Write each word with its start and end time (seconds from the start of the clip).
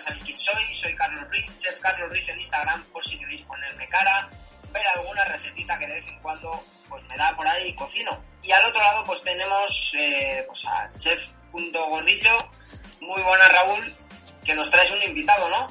sabéis, 0.00 0.22
quién 0.24 0.38
soy, 0.38 0.74
soy 0.74 0.94
Carlos 0.94 1.24
Ruiz, 1.28 1.46
Chef 1.58 1.78
Carlos 1.80 2.08
Ruiz 2.08 2.28
en 2.28 2.38
Instagram, 2.38 2.82
por 2.92 3.04
si 3.04 3.18
queréis 3.18 3.42
ponerme 3.42 3.88
cara, 3.88 4.28
ver 4.72 4.82
alguna 4.96 5.24
recetita 5.24 5.78
que 5.78 5.86
de 5.86 5.94
vez 5.94 6.08
en 6.08 6.18
cuando 6.20 6.62
pues 6.88 7.02
me 7.08 7.16
da 7.16 7.34
por 7.36 7.46
ahí 7.46 7.68
y 7.68 7.74
cocino. 7.74 8.22
Y 8.42 8.52
al 8.52 8.64
otro 8.64 8.80
lado 8.80 9.04
pues 9.04 9.22
tenemos 9.22 9.94
eh, 9.98 10.44
pues 10.46 10.64
a 10.66 10.90
Chef 10.98 11.20
Gordillo. 11.52 12.50
Muy 13.00 13.22
buenas, 13.22 13.52
Raúl, 13.52 13.94
que 14.44 14.54
nos 14.54 14.70
traes 14.70 14.90
un 14.90 15.02
invitado, 15.02 15.48
¿no? 15.50 15.68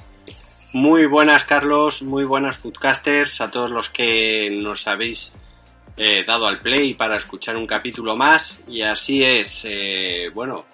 Muy 0.74 1.06
buenas, 1.06 1.46
Carlos, 1.46 2.02
muy 2.02 2.26
buenas 2.26 2.58
Foodcasters, 2.58 3.42
a 3.42 3.50
todos 3.50 3.72
los 3.72 3.90
que 3.90 4.50
nos 4.52 4.88
habéis 4.88 5.36
eh, 5.96 6.24
dado 6.26 6.46
al 6.48 6.62
play 6.62 6.94
para 6.94 7.18
escuchar 7.18 7.56
un 7.56 7.66
capítulo 7.66 8.16
más. 8.16 8.62
Y 8.68 8.82
así 8.82 9.24
es, 9.24 9.66
eh, 9.66 10.30
bueno, 10.34 10.66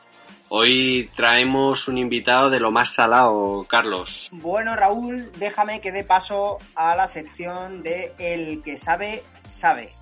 hoy 0.55 1.09
traemos 1.15 1.87
un 1.87 1.97
invitado 1.97 2.51
de 2.51 2.59
lo 2.59 2.71
más 2.71 2.93
salado, 2.93 3.65
Carlos. 3.67 4.29
Bueno, 4.31 4.75
Raúl, 4.75 5.31
déjame 5.39 5.81
que 5.81 5.91
dé 5.91 6.03
paso 6.03 6.59
a 6.75 6.95
la 6.95 7.07
sección 7.07 7.81
de 7.81 8.13
El 8.19 8.61
que 8.61 8.77
sabe, 8.77 9.23
sabe. 9.49 9.95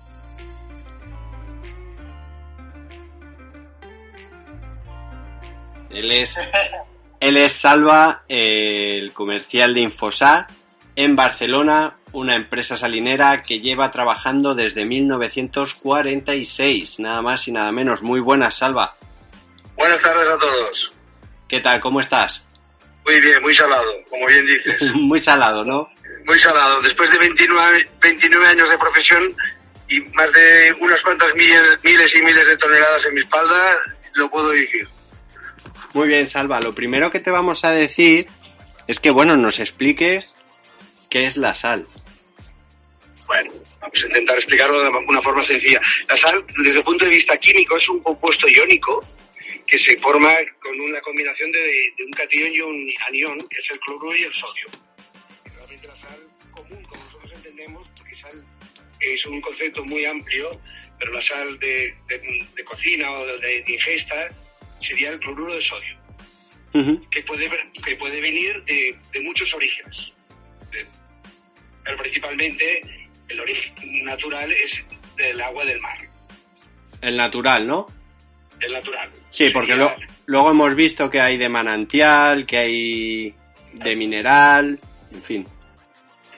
Él 5.88 6.12
es, 6.12 6.36
él 7.20 7.38
es 7.38 7.54
Salva, 7.54 8.24
el 8.28 9.14
comercial 9.14 9.72
de 9.72 9.80
Infosat 9.80 10.50
en 10.96 11.16
Barcelona, 11.16 11.96
una 12.12 12.34
empresa 12.34 12.76
salinera 12.76 13.42
que 13.42 13.60
lleva 13.60 13.90
trabajando 13.90 14.54
desde 14.54 14.84
1946, 14.84 17.00
nada 17.00 17.22
más 17.22 17.48
y 17.48 17.52
nada 17.52 17.72
menos. 17.72 18.02
Muy 18.02 18.20
buenas, 18.20 18.56
Salva. 18.56 18.96
Buenas 19.76 20.00
tardes 20.02 20.28
a 20.28 20.38
todos. 20.38 20.92
¿Qué 21.48 21.60
tal? 21.60 21.80
¿Cómo 21.80 22.00
estás? 22.00 22.46
Muy 23.04 23.20
bien, 23.20 23.42
muy 23.42 23.54
salado, 23.54 23.92
como 24.08 24.26
bien 24.26 24.46
dices. 24.46 24.82
muy 24.94 25.18
salado, 25.18 25.64
¿no? 25.64 25.88
Muy 26.24 26.38
salado. 26.38 26.80
Después 26.82 27.10
de 27.10 27.18
29, 27.18 27.90
29 28.00 28.46
años 28.46 28.70
de 28.70 28.78
profesión 28.78 29.36
y 29.88 30.00
más 30.14 30.32
de 30.32 30.74
unas 30.80 31.00
cuantas 31.02 31.34
miles, 31.34 31.78
miles 31.82 32.14
y 32.14 32.22
miles 32.22 32.46
de 32.46 32.56
toneladas 32.56 33.04
en 33.06 33.14
mi 33.14 33.20
espalda, 33.20 33.76
lo 34.14 34.30
puedo 34.30 34.50
decir. 34.50 34.88
Muy 35.92 36.08
bien, 36.08 36.26
Salva. 36.26 36.60
Lo 36.60 36.74
primero 36.74 37.10
que 37.10 37.20
te 37.20 37.30
vamos 37.30 37.64
a 37.64 37.70
decir 37.70 38.26
es 38.86 39.00
que, 39.00 39.10
bueno, 39.10 39.36
nos 39.36 39.58
expliques 39.58 40.34
qué 41.10 41.26
es 41.26 41.36
la 41.36 41.54
sal. 41.54 41.86
Bueno, 43.26 43.52
vamos 43.80 44.02
a 44.02 44.06
intentar 44.06 44.36
explicarlo 44.36 44.82
de 44.82 44.88
una 44.88 45.22
forma 45.22 45.42
sencilla. 45.42 45.80
La 46.08 46.16
sal, 46.16 46.44
desde 46.64 46.78
el 46.78 46.84
punto 46.84 47.04
de 47.04 47.10
vista 47.10 47.36
químico, 47.36 47.76
es 47.76 47.88
un 47.88 48.00
compuesto 48.00 48.46
iónico 48.48 49.04
que 49.72 49.78
se 49.78 49.96
forma 49.96 50.34
con 50.60 50.78
una 50.78 51.00
combinación 51.00 51.50
de, 51.50 51.94
un 52.04 52.10
catión 52.10 52.52
y 52.52 52.60
un 52.60 52.92
anión, 53.08 53.38
que 53.48 53.58
es 53.58 53.70
el 53.70 53.80
cloruro 53.80 54.14
y 54.14 54.24
el 54.24 54.32
sodio. 54.34 54.66
Realmente 55.46 55.88
la 55.88 55.96
sal 55.96 56.20
común, 56.50 56.82
como 56.84 57.02
nosotros 57.02 57.32
entendemos, 57.36 57.88
porque 57.96 58.14
sal 58.16 58.46
es 59.00 59.24
un 59.24 59.40
concepto 59.40 59.82
muy 59.86 60.04
amplio, 60.04 60.60
pero 60.98 61.12
la 61.12 61.22
sal 61.22 61.58
de, 61.58 61.94
cocina 62.66 63.12
o 63.12 63.26
de, 63.38 63.64
ingesta 63.66 64.28
sería 64.78 65.08
el 65.08 65.18
cloruro 65.20 65.54
de 65.54 65.62
sodio, 65.62 65.96
que, 67.10 67.22
puede, 67.22 67.48
que 67.82 67.96
puede 67.96 68.20
venir 68.20 68.62
de, 68.64 69.20
muchos 69.22 69.54
orígenes. 69.54 70.12
Pero 70.70 71.96
principalmente 71.96 72.82
el 73.26 73.40
origen 73.40 74.04
natural 74.04 74.52
es 74.52 74.84
del 75.16 75.40
agua 75.40 75.64
del 75.64 75.80
mar. 75.80 75.96
El 77.00 77.16
natural, 77.16 77.66
¿no? 77.66 78.01
Natural. 78.70 79.10
Sí, 79.30 79.50
porque 79.50 79.76
luego 80.26 80.50
hemos 80.50 80.74
visto 80.74 81.10
que 81.10 81.20
hay 81.20 81.36
de 81.36 81.48
manantial, 81.48 82.46
que 82.46 82.58
hay 82.58 83.34
de 83.72 83.96
mineral, 83.96 84.78
en 85.12 85.22
fin. 85.22 85.46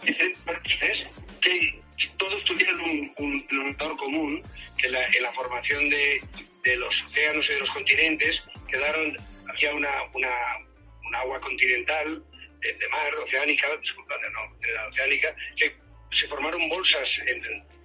Es 0.04 1.06
que 1.40 1.82
todos 2.16 2.44
tuvieron 2.44 2.80
un, 2.80 3.12
un 3.18 3.96
común, 3.96 4.42
que 4.78 4.86
en 4.86 5.22
la 5.22 5.32
formación 5.32 5.88
de, 5.88 6.20
los 6.76 7.04
océanos 7.04 7.48
y 7.48 7.52
de 7.52 7.58
los 7.58 7.70
continentes 7.70 8.42
quedaron, 8.68 9.16
había 9.48 9.74
una, 9.74 10.02
una, 10.14 10.30
un 11.06 11.14
agua 11.14 11.40
continental, 11.40 12.22
de, 12.60 12.88
mar, 12.88 13.14
oceánica, 13.22 13.76
disculpad, 13.76 14.16
no, 14.32 14.56
de 14.58 14.72
la 14.72 14.86
oceánica, 14.88 15.34
que 15.56 15.74
se 16.10 16.26
formaron 16.28 16.68
bolsas 16.68 17.08
en, 17.26 17.42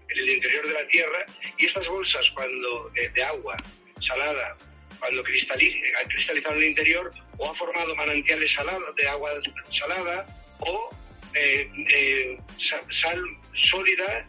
el 0.09 0.29
interior 0.29 0.67
de 0.67 0.73
la 0.73 0.85
Tierra 0.87 1.25
y 1.57 1.67
estas 1.67 1.87
bolsas 1.87 2.27
cuando 2.31 2.89
de, 3.13 3.23
agua 3.23 3.55
salada, 4.01 4.55
cuando 4.99 5.23
cristaliza, 5.23 5.77
ha 6.01 6.07
cristalizado 6.07 6.55
en 6.55 6.61
el 6.61 6.69
interior 6.69 7.11
o 7.37 7.49
ha 7.49 7.55
formado 7.55 7.95
manantiales 7.95 8.51
salados 8.51 8.95
de 8.95 9.07
agua 9.07 9.31
salada 9.71 10.25
o 10.59 10.89
eh, 11.33 11.69
eh, 11.89 12.37
sal, 12.57 13.23
sólida 13.53 14.25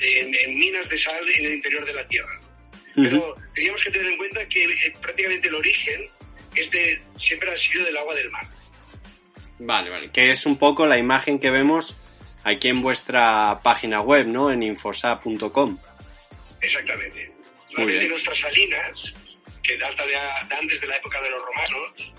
en, 0.00 0.58
minas 0.58 0.88
de 0.88 0.98
sal 0.98 1.28
en 1.28 1.46
el 1.46 1.54
interior 1.54 1.84
de 1.84 1.94
la 1.94 2.06
Tierra. 2.08 2.40
Pero 2.94 3.36
teníamos 3.54 3.82
que 3.84 3.90
tener 3.92 4.10
en 4.12 4.18
cuenta 4.18 4.48
que 4.48 4.64
eh, 4.64 4.92
prácticamente 5.00 5.48
el 5.48 5.54
origen 5.54 6.02
es 6.54 6.70
de, 6.70 7.00
siempre 7.16 7.52
ha 7.52 7.56
sido 7.56 7.84
del 7.84 7.96
agua 7.96 8.14
del 8.14 8.30
mar. 8.30 8.44
Vale, 9.60 9.90
vale, 9.90 10.10
que 10.10 10.32
es 10.32 10.46
un 10.46 10.58
poco 10.58 10.86
la 10.86 10.98
imagen 10.98 11.38
que 11.38 11.50
vemos 11.50 11.96
aquí 12.44 12.68
en 12.68 12.82
vuestra 12.82 13.60
página 13.62 14.00
web, 14.00 14.26
¿no? 14.26 14.50
En 14.50 14.62
infosap.com. 14.62 15.78
Exactamente. 16.60 17.37
La 17.78 17.86
de 17.86 18.08
nuestras 18.08 18.38
salinas, 18.38 19.14
que 19.62 19.76
data 19.76 20.04
de, 20.06 20.16
antes 20.16 20.80
de 20.80 20.86
la 20.86 20.96
época 20.96 21.22
de 21.22 21.30
los 21.30 21.44
romanos, 21.44 22.12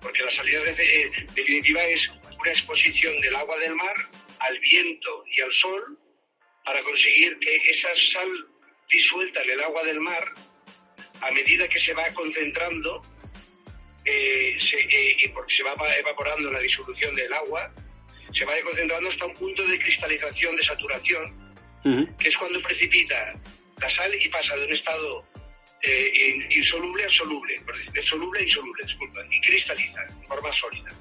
porque 0.00 0.22
la 0.22 0.30
salina 0.30 0.60
de, 0.60 1.10
definitiva 1.34 1.84
es 1.84 2.08
una 2.38 2.50
exposición 2.50 3.20
del 3.20 3.34
agua 3.34 3.58
del 3.58 3.74
mar 3.74 3.96
al 4.38 4.58
viento 4.60 5.24
y 5.26 5.40
al 5.40 5.52
sol 5.52 5.98
para 6.64 6.82
conseguir 6.82 7.38
que 7.38 7.56
esa 7.70 7.88
sal 8.12 8.28
disuelta 8.90 9.42
en 9.42 9.50
el 9.50 9.60
agua 9.62 9.84
del 9.84 10.00
mar, 10.00 10.24
a 11.20 11.30
medida 11.30 11.68
que 11.68 11.78
se 11.78 11.92
va 11.94 12.08
concentrando, 12.10 13.02
eh, 14.04 14.56
se, 14.60 14.78
eh, 14.78 15.30
porque 15.34 15.56
se 15.56 15.62
va 15.62 15.74
evaporando 15.96 16.50
la 16.52 16.60
disolución 16.60 17.14
del 17.16 17.32
agua, 17.32 17.72
se 18.32 18.44
va 18.44 18.52
concentrando 18.62 19.08
hasta 19.08 19.26
un 19.26 19.34
punto 19.34 19.64
de 19.66 19.78
cristalización, 19.78 20.56
de 20.56 20.62
saturación, 20.62 21.56
que 22.18 22.28
es 22.28 22.36
cuando 22.36 22.60
precipita 22.62 23.34
la 23.80 23.90
sal 23.90 24.14
y 24.14 24.28
pasa 24.28 24.56
de 24.56 24.64
un 24.64 24.72
estado 24.72 25.24
eh, 25.82 26.46
insoluble 26.50 27.04
a 27.04 27.08
soluble, 27.08 27.60
de 27.92 28.02
soluble 28.02 28.40
a 28.40 28.42
insoluble, 28.42 28.84
disculpa, 28.84 29.20
y 29.30 29.40
cristaliza 29.40 30.02
de 30.04 30.26
forma 30.26 30.52
sólida. 30.52 30.92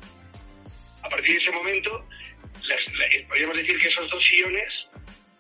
A 1.04 1.10
partir 1.10 1.32
de 1.32 1.38
ese 1.38 1.52
momento, 1.52 2.08
podríamos 3.28 3.58
decir 3.58 3.80
que 3.80 3.88
esos 3.88 4.10
dos 4.10 4.34
iones, 4.34 4.88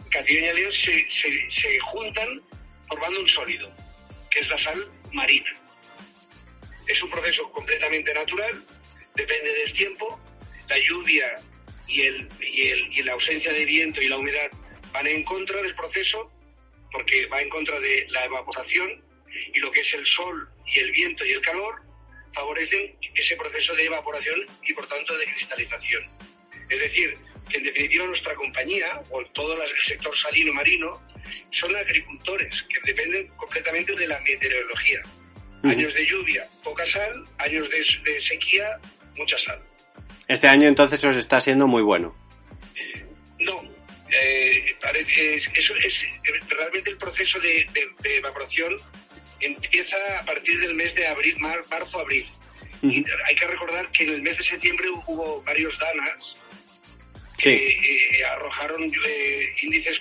catión 0.09 0.43
y 0.43 0.47
anión, 0.47 0.71
se, 0.71 1.05
se 1.09 1.79
juntan 1.79 2.41
formando 2.87 3.19
un 3.19 3.27
sólido, 3.27 3.75
que 4.31 4.39
es 4.39 4.49
la 4.49 4.57
sal 4.57 4.87
marina. 5.11 5.51
Es 6.87 7.01
un 7.01 7.09
proceso 7.09 7.49
completamente 7.51 8.13
natural, 8.13 8.63
depende 9.15 9.51
del 9.53 9.73
tiempo, 9.73 10.19
la 10.69 10.77
lluvia 10.77 11.39
y, 11.87 12.01
el, 12.01 12.29
y, 12.39 12.67
el, 12.69 12.93
y 12.93 13.03
la 13.03 13.13
ausencia 13.13 13.51
de 13.51 13.65
viento 13.65 14.01
y 14.01 14.07
la 14.07 14.17
humedad 14.17 14.51
van 14.91 15.07
en 15.07 15.23
contra 15.23 15.61
del 15.61 15.75
proceso 15.75 16.31
porque 16.95 17.25
va 17.27 17.41
en 17.41 17.49
contra 17.49 17.77
de 17.79 18.07
la 18.09 18.23
evaporación 18.23 19.03
y 19.53 19.59
lo 19.59 19.69
que 19.69 19.81
es 19.81 19.93
el 19.93 20.05
sol 20.05 20.47
y 20.65 20.79
el 20.79 20.91
viento 20.91 21.25
y 21.25 21.31
el 21.33 21.41
calor 21.41 21.81
favorecen 22.33 22.95
ese 23.13 23.35
proceso 23.35 23.75
de 23.75 23.85
evaporación 23.85 24.45
y 24.63 24.73
por 24.73 24.87
tanto 24.87 25.17
de 25.17 25.25
cristalización. 25.25 26.03
Es 26.69 26.79
decir, 26.79 27.13
que 27.49 27.57
en 27.57 27.63
definitiva 27.63 28.05
nuestra 28.05 28.33
compañía 28.35 29.01
o 29.09 29.23
todo 29.33 29.61
el 29.61 29.69
sector 29.83 30.15
salino 30.17 30.53
marino 30.53 31.01
son 31.51 31.75
agricultores 31.75 32.63
que 32.69 32.79
dependen 32.85 33.27
completamente 33.35 33.93
de 33.93 34.07
la 34.07 34.19
meteorología. 34.21 35.01
Años 35.63 35.93
de 35.93 36.05
lluvia, 36.05 36.47
poca 36.63 36.85
sal, 36.85 37.25
años 37.39 37.69
de 37.69 38.21
sequía, 38.21 38.79
mucha 39.17 39.37
sal. 39.39 39.59
Este 40.27 40.47
año 40.47 40.67
entonces 40.67 41.03
os 41.03 41.17
está 41.17 41.41
siendo 41.41 41.67
muy 41.67 41.81
bueno. 41.81 42.15
No, 43.39 43.63
eh, 44.21 44.75
eso 45.55 45.75
es 45.75 46.05
realmente 46.49 46.91
el 46.91 46.97
proceso 46.97 47.39
de, 47.39 47.67
evaporación 48.03 48.79
empieza 49.41 50.19
a 50.19 50.25
partir 50.25 50.59
del 50.59 50.75
mes 50.75 50.95
de 50.95 51.07
abril, 51.07 51.37
marzo, 51.39 51.99
abril. 51.99 52.25
Y 52.81 53.03
hay 53.25 53.35
que 53.35 53.47
recordar 53.47 53.91
que 53.91 54.03
en 54.03 54.13
el 54.13 54.21
mes 54.21 54.37
de 54.37 54.43
septiembre 54.43 54.89
hubo 54.89 55.41
varios 55.43 55.77
danas 55.79 56.35
que 57.37 57.67
eh, 57.67 58.25
arrojaron 58.25 58.91
eh, 59.05 59.53
índices 59.61 59.99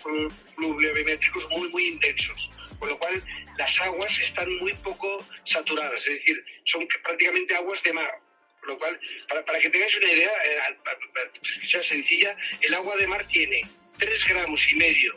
pluviométricos 0.56 1.48
muy, 1.50 1.68
muy 1.70 1.88
intensos. 1.88 2.50
Con 2.78 2.90
lo 2.90 2.98
cual, 2.98 3.22
las 3.58 3.80
aguas 3.80 4.16
están 4.18 4.54
muy 4.58 4.72
poco 4.74 5.24
saturadas, 5.44 6.00
es 6.06 6.14
decir, 6.14 6.44
son 6.64 6.86
prácticamente 7.02 7.54
aguas 7.54 7.82
de 7.82 7.92
mar. 7.92 8.12
Lo 8.62 8.78
cual, 8.78 8.98
para, 9.28 9.44
para 9.44 9.58
que 9.58 9.70
tengáis 9.70 9.96
una 9.96 10.12
idea, 10.12 10.32
eh, 10.44 11.30
que 11.60 11.66
sea 11.66 11.82
sencilla, 11.82 12.36
el 12.60 12.74
agua 12.74 12.96
de 12.96 13.06
mar 13.06 13.26
tiene 13.28 13.62
3 13.98 14.24
gramos 14.26 14.60
y 14.70 14.74
medio 14.76 15.16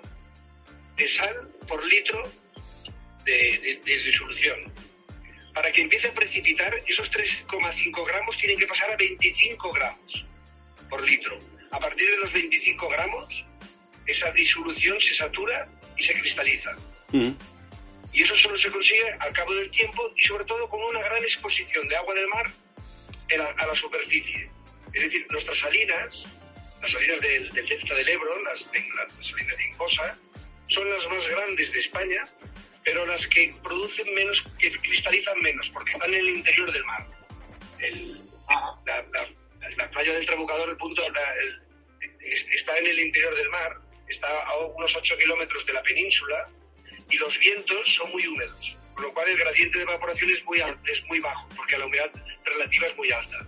de 0.95 1.07
sal 1.07 1.50
por 1.68 1.85
litro 1.85 2.24
de, 3.25 3.79
de 3.83 3.97
disolución. 4.03 4.74
Para 5.53 5.71
que 5.71 5.81
empiece 5.81 6.07
a 6.07 6.13
precipitar, 6.13 6.74
esos 6.85 7.09
3,5 7.12 8.06
gramos 8.06 8.38
tienen 8.38 8.57
que 8.59 8.68
pasar 8.68 8.91
a 8.91 8.95
25 8.95 9.71
gramos 9.74 10.25
por 10.89 11.01
litro. 11.03 11.38
A 11.71 11.79
partir 11.79 12.09
de 12.09 12.18
los 12.18 12.31
25 12.31 12.89
gramos, 12.89 13.45
esa 14.06 14.31
disolución 14.31 15.00
se 15.01 15.13
satura 15.13 15.68
y 15.97 16.03
se 16.03 16.13
cristaliza. 16.13 16.75
Mm. 17.12 17.31
Y 18.13 18.24
eso 18.24 18.35
solo 18.35 18.57
se 18.57 18.71
consigue 18.71 19.12
al 19.19 19.33
cabo 19.33 19.53
del 19.53 19.69
tiempo 19.69 20.12
y 20.15 20.21
sobre 20.21 20.45
todo 20.45 20.68
con 20.69 20.81
una 20.81 21.01
gran 21.01 21.24
exposición 21.24 21.88
de 21.88 21.95
agua 21.95 22.15
del 22.15 22.27
mar 22.27 22.50
a 23.57 23.68
la 23.68 23.75
superficie. 23.75 24.50
Es 24.94 25.03
decir, 25.03 25.27
nuestras 25.29 25.59
salinas, 25.59 26.24
las 26.81 26.91
salinas 26.91 27.21
del, 27.21 27.51
delta 27.51 27.95
del 27.95 28.09
Ebro, 28.09 28.41
las, 28.44 28.59
salinas 28.59 29.57
de 29.57 29.65
Incosa, 29.65 30.18
son 30.68 30.89
las 30.89 31.07
más 31.09 31.27
grandes 31.27 31.71
de 31.71 31.79
España, 31.79 32.27
pero 32.83 33.06
las 33.06 33.25
que 33.27 33.53
producen 33.63 34.13
menos, 34.13 34.44
que 34.59 34.71
cristalizan 34.71 35.39
menos, 35.39 35.69
porque 35.74 35.91
están 35.91 36.13
en 36.13 36.19
el 36.19 36.29
interior 36.29 36.71
del 36.71 36.83
mar. 36.85 37.06
la, 39.77 39.89
playa 39.91 40.13
del 40.13 40.25
Trabucador, 40.25 40.69
el 40.69 40.77
punto, 40.77 41.01
está 42.21 42.77
en 42.77 42.88
el 42.88 43.00
interior 43.00 43.35
del 43.35 43.50
mar, 43.50 43.77
está 44.07 44.27
a 44.44 44.57
unos 44.57 44.95
8 44.95 45.18
kilómetros 45.18 45.65
de 45.65 45.74
la 45.74 45.83
península 45.83 46.50
y 47.09 47.18
los 47.18 47.38
vientos 47.39 47.95
son 47.95 48.12
muy 48.12 48.27
húmedos, 48.27 48.77
con 48.94 49.03
lo 49.03 49.13
cual 49.13 49.29
el 49.29 49.38
gradiente 49.38 49.77
de 49.77 49.83
evaporación 49.83 50.31
es 50.31 50.44
muy, 50.44 50.59
es 50.59 51.03
muy 51.06 51.19
bajo, 51.19 51.47
porque 51.56 51.77
la 51.77 51.85
humedad 51.85 52.12
relativa 52.45 52.88
es 52.88 52.97
muy 52.97 53.12
alta. 53.12 53.47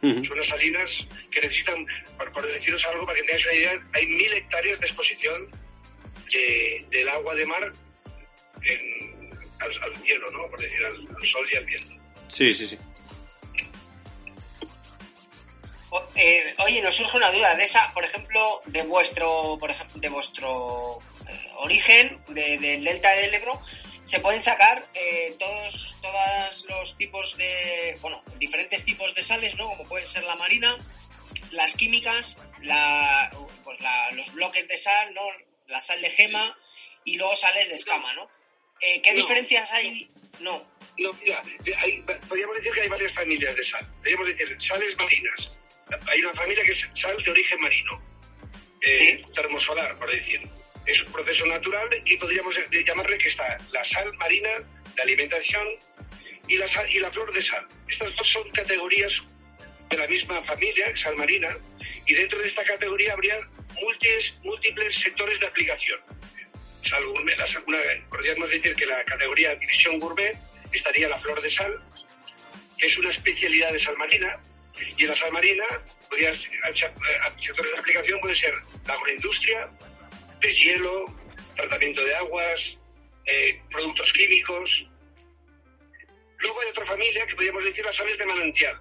Son 0.00 0.32
unas 0.32 0.46
salinas 0.46 0.90
que 1.30 1.40
necesitan, 1.40 1.84
por, 2.16 2.46
deciros 2.46 2.84
algo, 2.86 3.04
para 3.04 3.16
que 3.16 3.24
tengáis 3.24 3.46
una 3.46 3.54
idea, 3.54 3.78
hay 3.94 4.06
mil 4.06 4.32
hectáreas 4.32 4.78
de 4.80 4.86
exposición 4.86 5.50
del 6.90 7.08
agua 7.08 7.34
de 7.34 7.46
mar 7.46 7.72
al, 9.60 9.96
cielo, 10.02 10.30
¿no? 10.30 10.48
Por 10.48 10.60
decir, 10.60 10.84
al, 10.84 11.26
sol 11.26 11.46
y 11.52 11.56
al 11.56 11.64
viento. 11.64 11.94
Sí, 12.28 12.54
sí, 12.54 12.68
sí. 12.68 12.78
Eh, 16.14 16.54
oye, 16.58 16.82
nos 16.82 16.94
surge 16.94 17.16
una 17.16 17.30
duda 17.30 17.56
de 17.56 17.64
esa, 17.64 17.92
por 17.94 18.04
ejemplo, 18.04 18.60
de 18.66 18.82
vuestro, 18.82 19.56
por 19.58 19.70
ejemplo, 19.70 19.98
de 19.98 20.08
vuestro 20.08 20.98
eh, 21.28 21.50
origen 21.56 22.20
del 22.28 22.84
delta 22.84 23.10
del 23.12 23.34
Ebro, 23.34 23.62
se 24.08 24.20
pueden 24.20 24.40
sacar 24.40 24.88
eh, 24.94 25.36
todos, 25.38 25.98
todos 26.00 26.66
los 26.70 26.96
tipos 26.96 27.36
de, 27.36 27.98
bueno, 28.00 28.24
diferentes 28.38 28.82
tipos 28.82 29.14
de 29.14 29.22
sales, 29.22 29.54
¿no? 29.56 29.68
Como 29.68 29.84
pueden 29.86 30.08
ser 30.08 30.24
la 30.24 30.34
marina, 30.36 30.78
las 31.50 31.74
químicas, 31.74 32.38
la, 32.62 33.30
pues 33.62 33.78
los 34.12 34.32
bloques 34.32 34.66
de 34.66 34.78
sal, 34.78 35.12
¿no? 35.12 35.20
La 35.66 35.82
sal 35.82 36.00
de 36.00 36.08
gema 36.08 36.56
y 37.04 37.18
luego 37.18 37.36
sales 37.36 37.68
de 37.68 37.74
escama, 37.74 38.14
¿no? 38.14 38.30
¿Qué 38.80 39.12
diferencias 39.14 39.70
hay? 39.72 40.10
No. 40.40 40.66
No, 40.96 41.12
mira, 41.12 41.42
podríamos 42.28 42.56
decir 42.56 42.72
que 42.72 42.80
hay 42.80 42.88
varias 42.88 43.12
familias 43.12 43.54
de 43.54 43.64
sal. 43.64 43.86
Podríamos 43.98 44.26
decir 44.28 44.56
sales 44.58 44.96
marinas, 44.96 45.50
hay 46.06 46.20
una 46.20 46.34
familia 46.34 46.64
que 46.64 46.72
es 46.72 46.88
sal 46.94 47.22
de 47.22 47.30
origen 47.30 47.60
marino, 47.60 48.02
eh, 48.80 49.22
termosolar, 49.34 49.98
por 49.98 50.10
decir. 50.10 50.40
Es 50.88 51.02
un 51.02 51.12
proceso 51.12 51.44
natural 51.44 51.86
y 52.06 52.16
podríamos 52.16 52.58
llamarle 52.86 53.18
que 53.18 53.28
está 53.28 53.58
la 53.72 53.84
sal 53.84 54.10
marina 54.14 54.48
de 54.96 55.02
alimentación 55.02 55.68
y 56.48 56.56
la, 56.56 56.66
sal, 56.66 56.88
y 56.90 56.98
la 56.98 57.10
flor 57.10 57.30
de 57.30 57.42
sal. 57.42 57.68
Estas 57.86 58.16
dos 58.16 58.26
son 58.26 58.50
categorías 58.52 59.12
de 59.90 59.96
la 59.98 60.06
misma 60.06 60.42
familia, 60.44 60.96
sal 60.96 61.14
marina, 61.16 61.54
y 62.06 62.14
dentro 62.14 62.38
de 62.38 62.48
esta 62.48 62.64
categoría 62.64 63.12
habría 63.12 63.38
múltiples, 63.82 64.34
múltiples 64.42 64.94
sectores 64.94 65.38
de 65.40 65.46
aplicación. 65.46 66.00
Sal 66.82 67.04
gourmet, 67.04 67.36
podríamos 68.08 68.48
decir 68.48 68.74
que 68.74 68.86
la 68.86 69.04
categoría 69.04 69.54
división 69.56 70.00
gourmet 70.00 70.38
estaría 70.72 71.06
la 71.06 71.20
flor 71.20 71.42
de 71.42 71.50
sal, 71.50 71.74
que 72.78 72.86
es 72.86 72.96
una 72.96 73.10
especialidad 73.10 73.72
de 73.72 73.78
sal 73.78 73.96
marina, 73.98 74.40
y 74.96 75.02
en 75.02 75.08
la 75.10 75.14
sal 75.14 75.32
marina, 75.32 75.64
podría, 76.08 76.32
sectores 76.32 77.72
de 77.72 77.78
aplicación 77.78 78.20
puede 78.20 78.36
ser 78.36 78.54
la 78.86 78.94
agroindustria, 78.94 79.68
deshielo, 80.40 81.06
tratamiento 81.56 82.04
de 82.04 82.14
aguas, 82.14 82.76
eh, 83.26 83.60
productos 83.70 84.12
químicos. 84.12 84.86
Luego 86.38 86.60
hay 86.60 86.68
otra 86.68 86.86
familia 86.86 87.26
que 87.26 87.34
podríamos 87.34 87.64
decir 87.64 87.84
las 87.84 87.96
sales 87.96 88.18
de 88.18 88.26
manantial, 88.26 88.78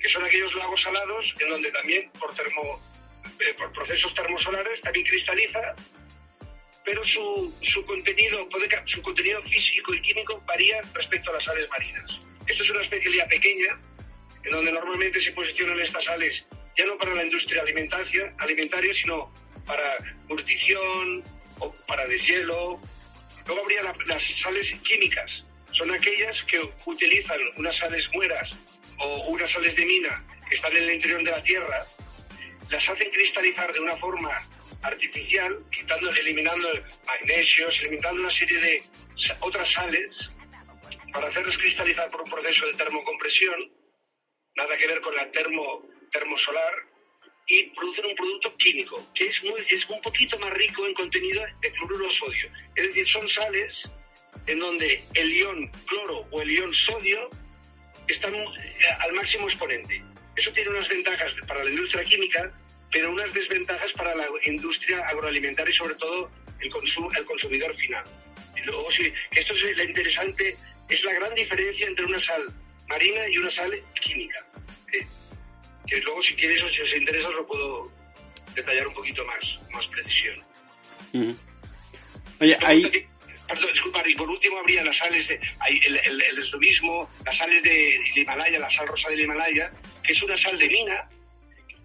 que 0.00 0.08
son 0.08 0.24
aquellos 0.24 0.54
lagos 0.54 0.80
salados 0.80 1.34
en 1.38 1.50
donde 1.50 1.70
también 1.72 2.10
por, 2.18 2.34
termo, 2.34 2.80
eh, 3.40 3.54
por 3.54 3.72
procesos 3.72 4.14
termosolares 4.14 4.80
también 4.80 5.06
cristaliza, 5.06 5.74
pero 6.84 7.04
su, 7.04 7.54
su, 7.60 7.84
contenido, 7.84 8.48
su 8.86 9.02
contenido 9.02 9.42
físico 9.42 9.94
y 9.94 10.00
químico 10.00 10.42
varía 10.46 10.80
respecto 10.94 11.30
a 11.30 11.34
las 11.34 11.44
sales 11.44 11.68
marinas. 11.68 12.20
Esto 12.46 12.62
es 12.62 12.70
una 12.70 12.80
especialidad 12.80 13.28
pequeña 13.28 13.78
en 14.44 14.52
donde 14.52 14.72
normalmente 14.72 15.20
se 15.20 15.32
posicionan 15.32 15.78
estas 15.80 16.04
sales 16.04 16.46
ya 16.78 16.86
no 16.86 16.96
para 16.96 17.14
la 17.14 17.24
industria 17.24 17.62
alimentaria 17.62 18.94
sino 18.94 19.32
para 19.68 19.98
curtición 20.26 21.22
o 21.60 21.70
para 21.86 22.04
deshielo. 22.06 22.80
Luego 23.46 23.62
habría 23.62 23.82
las 23.82 24.24
sales 24.42 24.74
químicas, 24.82 25.44
son 25.72 25.92
aquellas 25.92 26.42
que 26.44 26.60
utilizan 26.86 27.38
unas 27.56 27.76
sales 27.76 28.08
mueras 28.12 28.56
o 28.98 29.28
unas 29.28 29.50
sales 29.50 29.76
de 29.76 29.84
mina 29.84 30.24
que 30.48 30.56
están 30.56 30.72
en 30.72 30.82
el 30.82 30.94
interior 30.94 31.22
de 31.22 31.30
la 31.30 31.42
tierra, 31.42 31.86
las 32.70 32.88
hacen 32.88 33.10
cristalizar 33.10 33.72
de 33.72 33.80
una 33.80 33.96
forma 33.96 34.48
artificial, 34.82 35.58
quitando, 35.70 36.10
eliminando 36.10 36.68
magnesios, 37.06 37.78
eliminando 37.80 38.22
una 38.22 38.30
serie 38.30 38.58
de 38.58 38.82
otras 39.40 39.70
sales 39.70 40.30
para 41.12 41.28
hacerlos 41.28 41.56
cristalizar 41.58 42.10
por 42.10 42.22
un 42.22 42.30
proceso 42.30 42.66
de 42.66 42.74
termocompresión 42.74 43.78
nada 44.58 44.76
que 44.76 44.86
ver 44.88 45.00
con 45.00 45.14
la 45.14 45.30
termo, 45.30 45.86
termosolar, 46.10 46.74
y 47.48 47.64
producen 47.70 48.04
un 48.04 48.14
producto 48.14 48.54
químico 48.58 49.08
que 49.14 49.26
es, 49.26 49.42
muy, 49.42 49.60
es 49.70 49.84
un 49.88 50.00
poquito 50.02 50.38
más 50.38 50.52
rico 50.52 50.86
en 50.86 50.94
contenido 50.94 51.42
de 51.60 51.72
cloruro 51.72 52.10
sodio. 52.10 52.50
Es 52.76 52.86
decir, 52.88 53.08
son 53.08 53.28
sales 53.28 53.88
en 54.46 54.58
donde 54.58 55.02
el 55.14 55.32
ion 55.32 55.70
cloro 55.86 56.26
o 56.30 56.42
el 56.42 56.50
ion 56.50 56.72
sodio 56.74 57.30
están 58.06 58.34
eh, 58.34 58.44
al 59.00 59.12
máximo 59.14 59.48
exponente. 59.48 60.02
Eso 60.36 60.52
tiene 60.52 60.70
unas 60.70 60.88
ventajas 60.88 61.34
para 61.46 61.64
la 61.64 61.70
industria 61.70 62.04
química, 62.04 62.52
pero 62.92 63.10
unas 63.10 63.32
desventajas 63.32 63.92
para 63.94 64.14
la 64.14 64.26
industria 64.44 65.00
agroalimentaria 65.08 65.72
y 65.72 65.76
sobre 65.76 65.94
todo 65.94 66.30
el, 66.60 66.70
el 67.16 67.24
consumidor 67.24 67.74
final. 67.76 68.04
Y 68.56 68.60
luego, 68.66 68.90
sí, 68.92 69.10
esto 69.32 69.54
es 69.54 69.76
la 69.76 69.84
interesante, 69.84 70.56
es 70.88 71.02
la 71.02 71.14
gran 71.14 71.34
diferencia 71.34 71.86
entre 71.86 72.04
una 72.04 72.20
sal 72.20 72.42
marina 72.88 73.28
y 73.28 73.38
una 73.38 73.50
sal 73.50 73.72
química 74.02 74.44
que 75.88 76.00
luego 76.00 76.22
si 76.22 76.34
quieres 76.34 76.62
o 76.62 76.68
si 76.68 76.80
os 76.82 76.94
interesa 76.94 77.28
os 77.28 77.34
lo 77.34 77.46
puedo 77.46 77.92
detallar 78.54 78.88
un 78.88 78.94
poquito 78.94 79.24
más, 79.24 79.58
más 79.72 79.86
precisión. 79.88 80.44
Oye, 82.40 82.56
ahí... 82.60 83.06
Perdón, 83.48 83.70
disculpa, 83.72 84.02
y 84.06 84.14
por 84.14 84.28
último 84.28 84.58
habría 84.58 84.84
las 84.84 84.98
sales 84.98 85.26
de, 85.26 85.40
el, 85.66 85.96
el, 85.96 86.22
el 86.22 86.36
las 87.24 87.36
sales 87.36 87.62
de, 87.62 87.98
Himalaya, 88.14 88.58
la 88.58 88.70
sal 88.70 88.86
rosa 88.86 89.08
del 89.08 89.22
Himalaya, 89.22 89.72
que 90.04 90.12
es 90.12 90.22
una 90.22 90.36
sal 90.36 90.58
de 90.58 90.68
mina, 90.68 91.08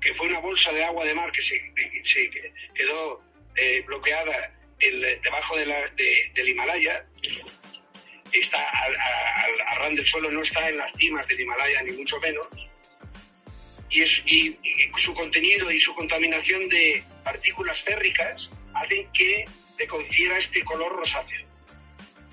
que 0.02 0.14
fue 0.14 0.28
una 0.28 0.40
bolsa 0.40 0.74
de 0.74 0.84
agua 0.84 1.06
de 1.06 1.16
mar 1.16 1.32
que 1.32 1.42
se, 1.42 1.56
se 2.04 2.30
quedó 2.76 3.24
eh, 3.56 3.82
bloqueada 3.86 4.52
debajo 4.78 5.56
de 5.56 5.66
la, 5.66 5.90
del 6.36 6.50
Himalaya, 6.50 7.06
está 8.34 8.70
al, 8.70 8.94
al, 8.94 9.78
ran 9.80 9.96
del 9.96 10.06
suelo, 10.06 10.30
no 10.32 10.42
está 10.42 10.68
en 10.68 10.78
las 10.78 10.92
cimas 10.98 11.26
del 11.30 11.40
Himalaya, 11.40 11.82
ni 11.84 11.94
mucho 11.94 12.20
menos, 12.20 12.48
y, 13.94 14.58
su 14.98 15.14
contenido 15.14 15.72
y 15.72 15.80
su 15.80 15.94
contaminación 15.94 16.68
de 16.70 17.04
partículas 17.24 17.82
férricas 17.84 18.50
hacen 18.74 19.08
que 19.14 19.46
te 19.78 19.88
confiera 19.88 20.38
este 20.38 20.64
color 20.64 20.96
rosáceo. 20.96 21.46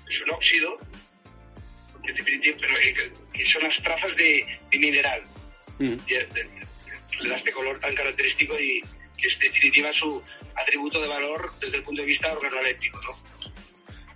Es 0.09 0.21
un 0.21 0.31
óxido, 0.31 0.77
pero 2.03 2.75
que 3.33 3.45
son 3.45 3.63
las 3.63 3.81
trazas 3.81 4.15
de, 4.15 4.45
mineral. 4.71 5.21
Mm. 5.79 5.95
Le 7.19 7.29
da 7.29 7.35
este 7.35 7.51
color 7.51 7.79
tan 7.79 7.93
característico 7.93 8.59
y, 8.59 8.81
que 9.17 9.27
es 9.27 9.39
definitiva 9.39 9.93
su 9.93 10.21
atributo 10.55 10.99
de 11.01 11.07
valor 11.07 11.53
desde 11.59 11.77
el 11.77 11.83
punto 11.83 12.01
de 12.01 12.07
vista 12.07 12.33
organoléptico, 12.33 12.99
¿no? 13.01 13.17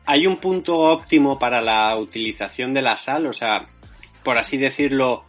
¿Hay 0.08 0.28
un 0.28 0.38
punto 0.38 0.78
óptimo 0.78 1.40
para 1.40 1.62
la 1.62 1.96
utilización 1.98 2.74
de 2.74 2.82
la 2.82 2.96
sal? 2.96 3.26
O 3.26 3.34
sea, 3.34 3.66
por 4.24 4.38
así 4.38 4.58
decirlo, 4.58 5.26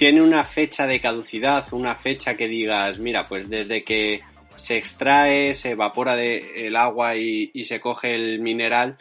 ¿tiene 0.00 0.22
una 0.22 0.44
fecha 0.44 0.86
de 0.86 0.98
caducidad, 0.98 1.70
una 1.74 1.94
fecha 1.94 2.34
que 2.34 2.48
digas, 2.48 2.98
mira, 2.98 3.26
pues 3.26 3.50
desde 3.50 3.84
que 3.84 4.22
se 4.56 4.78
extrae, 4.78 5.52
se 5.52 5.72
evapora 5.72 6.16
de, 6.16 6.66
el 6.66 6.76
agua 6.76 7.16
y, 7.16 7.50
se 7.66 7.80
coge 7.80 8.14
el 8.14 8.40
mineral, 8.40 8.96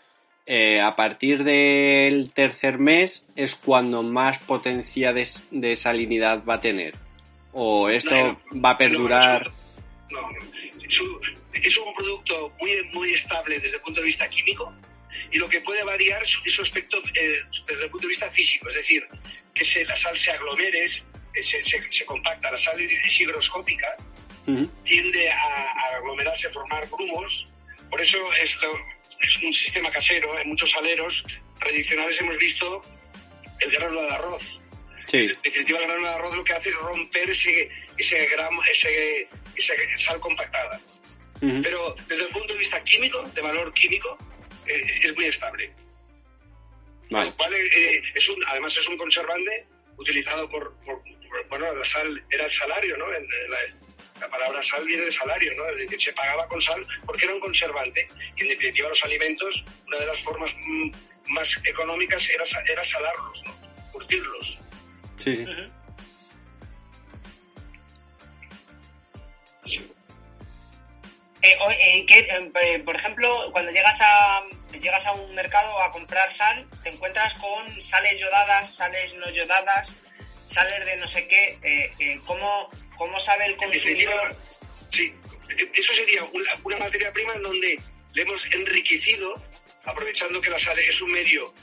eh, 0.46 0.82
a 0.82 0.98
partir 0.98 1.46
del 1.46 2.34
tercer 2.34 2.79
mes 2.79 3.25
es 3.38 3.56
cuando 3.56 4.03
más 4.03 4.39
potencia 4.39 5.13
de, 5.13 5.75
salinidad 5.77 6.44
va 6.44 6.56
a 6.56 6.60
tener? 6.60 6.96
¿O 7.53 7.88
esto 7.88 8.38
va 8.53 8.72
a 8.72 8.77
perdurar? 8.77 9.50
No, 10.10 10.20
no, 10.20 10.38
es 11.53 11.77
un 11.77 11.94
producto 11.96 12.51
muy, 12.60 12.72
muy 12.91 13.13
estable 13.13 13.58
desde 13.58 13.77
el 13.77 13.82
punto 13.84 14.01
de 14.01 14.08
vista 14.08 14.27
químico 14.27 14.74
y 15.31 15.38
lo 15.38 15.48
que 15.50 15.62
puede 15.62 15.83
variar 15.83 16.24
es 16.24 16.53
su 16.53 16.62
aspecto 16.62 16.98
eh, 17.15 17.41
desde 17.67 17.83
el 17.83 17.89
punto 17.89 18.07
de 18.07 18.09
vista 18.09 18.29
físico, 18.31 18.69
es 18.69 18.75
decir, 18.75 19.07
que 19.53 19.63
se, 19.63 19.86
la 19.86 19.95
sal 19.95 20.17
se 20.17 20.31
aglomere, 20.31 20.86
eh, 20.86 21.43
se, 21.43 21.63
se, 21.63 22.05
compacta, 22.05 22.51
la 22.51 22.57
sal 22.57 22.79
es 22.79 23.19
higroscópica, 23.19 23.95
tiende 24.83 25.29
a, 25.29 25.95
aglomerarse, 25.98 26.48
a 26.48 26.51
formar 26.51 26.88
grumos, 26.88 27.48
por 27.89 28.01
eso 28.01 28.17
es, 28.33 28.55
es 29.21 29.43
un 29.43 29.53
sistema 29.53 29.91
casero, 29.91 30.39
en 30.39 30.50
muchos 30.50 30.71
saleros 30.71 31.24
tradicionales 31.59 32.19
hemos 32.19 32.38
visto 32.38 32.81
el 33.59 33.71
grano 33.71 34.01
de 34.01 34.09
arroz. 34.09 34.43
Sí. 35.05 35.17
En 35.17 35.41
definitiva, 35.43 35.79
el 35.79 35.88
grano 35.88 36.03
de 36.03 36.13
arroz 36.13 36.36
lo 36.36 36.43
que 36.43 36.53
hace 36.53 36.69
es 36.69 36.75
romper 36.75 37.29
ese, 37.29 37.69
ese, 37.98 38.25
gramo, 38.27 38.63
ese, 38.63 39.27
esa 39.55 39.74
sal 39.98 40.19
compactada. 40.19 40.79
Pero 41.39 41.95
desde 42.07 42.24
el 42.24 42.29
punto 42.29 42.51
de 42.51 42.59
vista 42.59 42.83
químico, 42.83 43.21
de 43.24 43.41
valor 43.41 43.74
químico, 43.74 44.17
eh, 44.69 44.99
es 45.03 45.15
muy 45.15 45.25
estable. 45.25 45.71
Vale. 47.09 47.33
Eh, 47.75 48.01
es 48.13 48.29
un, 48.29 48.45
además 48.47 48.75
es 48.77 48.88
un 48.88 48.97
conservante 48.97 49.65
utilizado 49.97 50.49
por, 50.49 50.75
bueno, 51.49 51.73
la 51.73 51.83
sal 51.83 52.23
era 52.29 52.45
el 52.45 52.51
salario, 52.51 52.97
¿no? 52.97 53.07
la, 53.07 54.29
palabra 54.29 54.61
sal 54.61 54.85
viene 54.85 55.05
de 55.05 55.11
salario, 55.11 55.51
¿no? 55.55 55.65
Es 55.69 55.77
decir, 55.77 56.01
se 56.01 56.13
pagaba 56.13 56.45
con 56.47 56.61
sal 56.61 56.85
porque 57.05 57.25
era 57.25 57.33
un 57.33 57.39
conservante 57.39 58.07
y 58.35 58.41
en 58.41 58.49
definitiva 58.49 58.89
los 58.89 59.03
alimentos, 59.03 59.63
una 59.88 59.97
de 59.97 60.05
las 60.05 60.21
formas 60.23 60.53
mm, 60.65 60.91
más 61.27 61.57
económicas 61.63 62.27
era, 62.29 62.43
era 62.67 62.83
salarlos, 62.83 63.43
¿no? 63.45 63.91
Curtirlos. 63.91 64.59
Sí, 65.17 65.45
sí. 65.45 65.71
Eh, 71.41 71.55
eh, 71.71 72.05
que, 72.05 72.19
eh, 72.19 72.79
por 72.79 72.95
ejemplo, 72.95 73.49
cuando 73.51 73.71
llegas 73.71 74.01
a, 74.01 74.41
llegas 74.77 75.05
a 75.07 75.13
un 75.13 75.33
mercado 75.33 75.81
a 75.81 75.91
comprar 75.91 76.31
sal, 76.31 76.67
te 76.83 76.89
encuentras 76.89 77.33
con 77.35 77.81
sales 77.81 78.19
yodadas, 78.19 78.75
sales 78.75 79.13
no 79.15 79.29
yodadas, 79.31 79.93
sales 80.47 80.85
de 80.85 80.97
no 80.97 81.07
sé 81.07 81.27
qué. 81.27 81.57
Eh, 81.63 82.19
¿cómo, 82.25 82.69
¿Cómo 82.97 83.19
sabe 83.19 83.47
el 83.47 83.55
consumidor? 83.55 84.35
Sí, 84.91 85.13
eso 85.73 85.93
sería 85.93 86.23
una, 86.63 86.77
materia 86.77 87.11
prima 87.11 87.33
en 87.33 87.43
donde 87.43 87.79
le 88.13 88.21
hemos 88.21 88.45
enriquecido, 88.51 89.41
aprovechando 89.85 90.41
que 90.41 90.49
la 90.49 90.59
sal 90.59 90.77
es 90.79 91.01
un 91.01 91.11
medio 91.11 91.53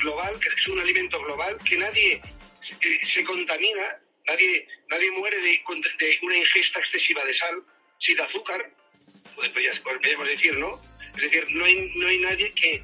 global, 0.00 0.38
que 0.38 0.48
es 0.48 0.68
un 0.68 0.80
alimento 0.80 1.20
global, 1.22 1.58
que 1.64 1.76
nadie 1.76 2.20
se 3.02 3.24
contamina, 3.24 3.98
nadie, 4.26 4.66
nadie 4.88 5.10
muere 5.10 5.38
de, 5.40 5.60
de 5.98 6.18
una 6.22 6.36
ingesta 6.36 6.78
excesiva 6.78 7.24
de 7.24 7.34
sal, 7.34 7.62
sin 7.98 8.20
azúcar, 8.20 8.70
podríamos 9.34 10.28
decir, 10.28 10.56
¿no? 10.58 10.80
Es 11.16 11.22
decir, 11.22 11.46
no 11.50 11.64
hay, 11.64 11.92
no 11.94 12.06
hay 12.06 12.18
nadie 12.18 12.52
que 12.54 12.82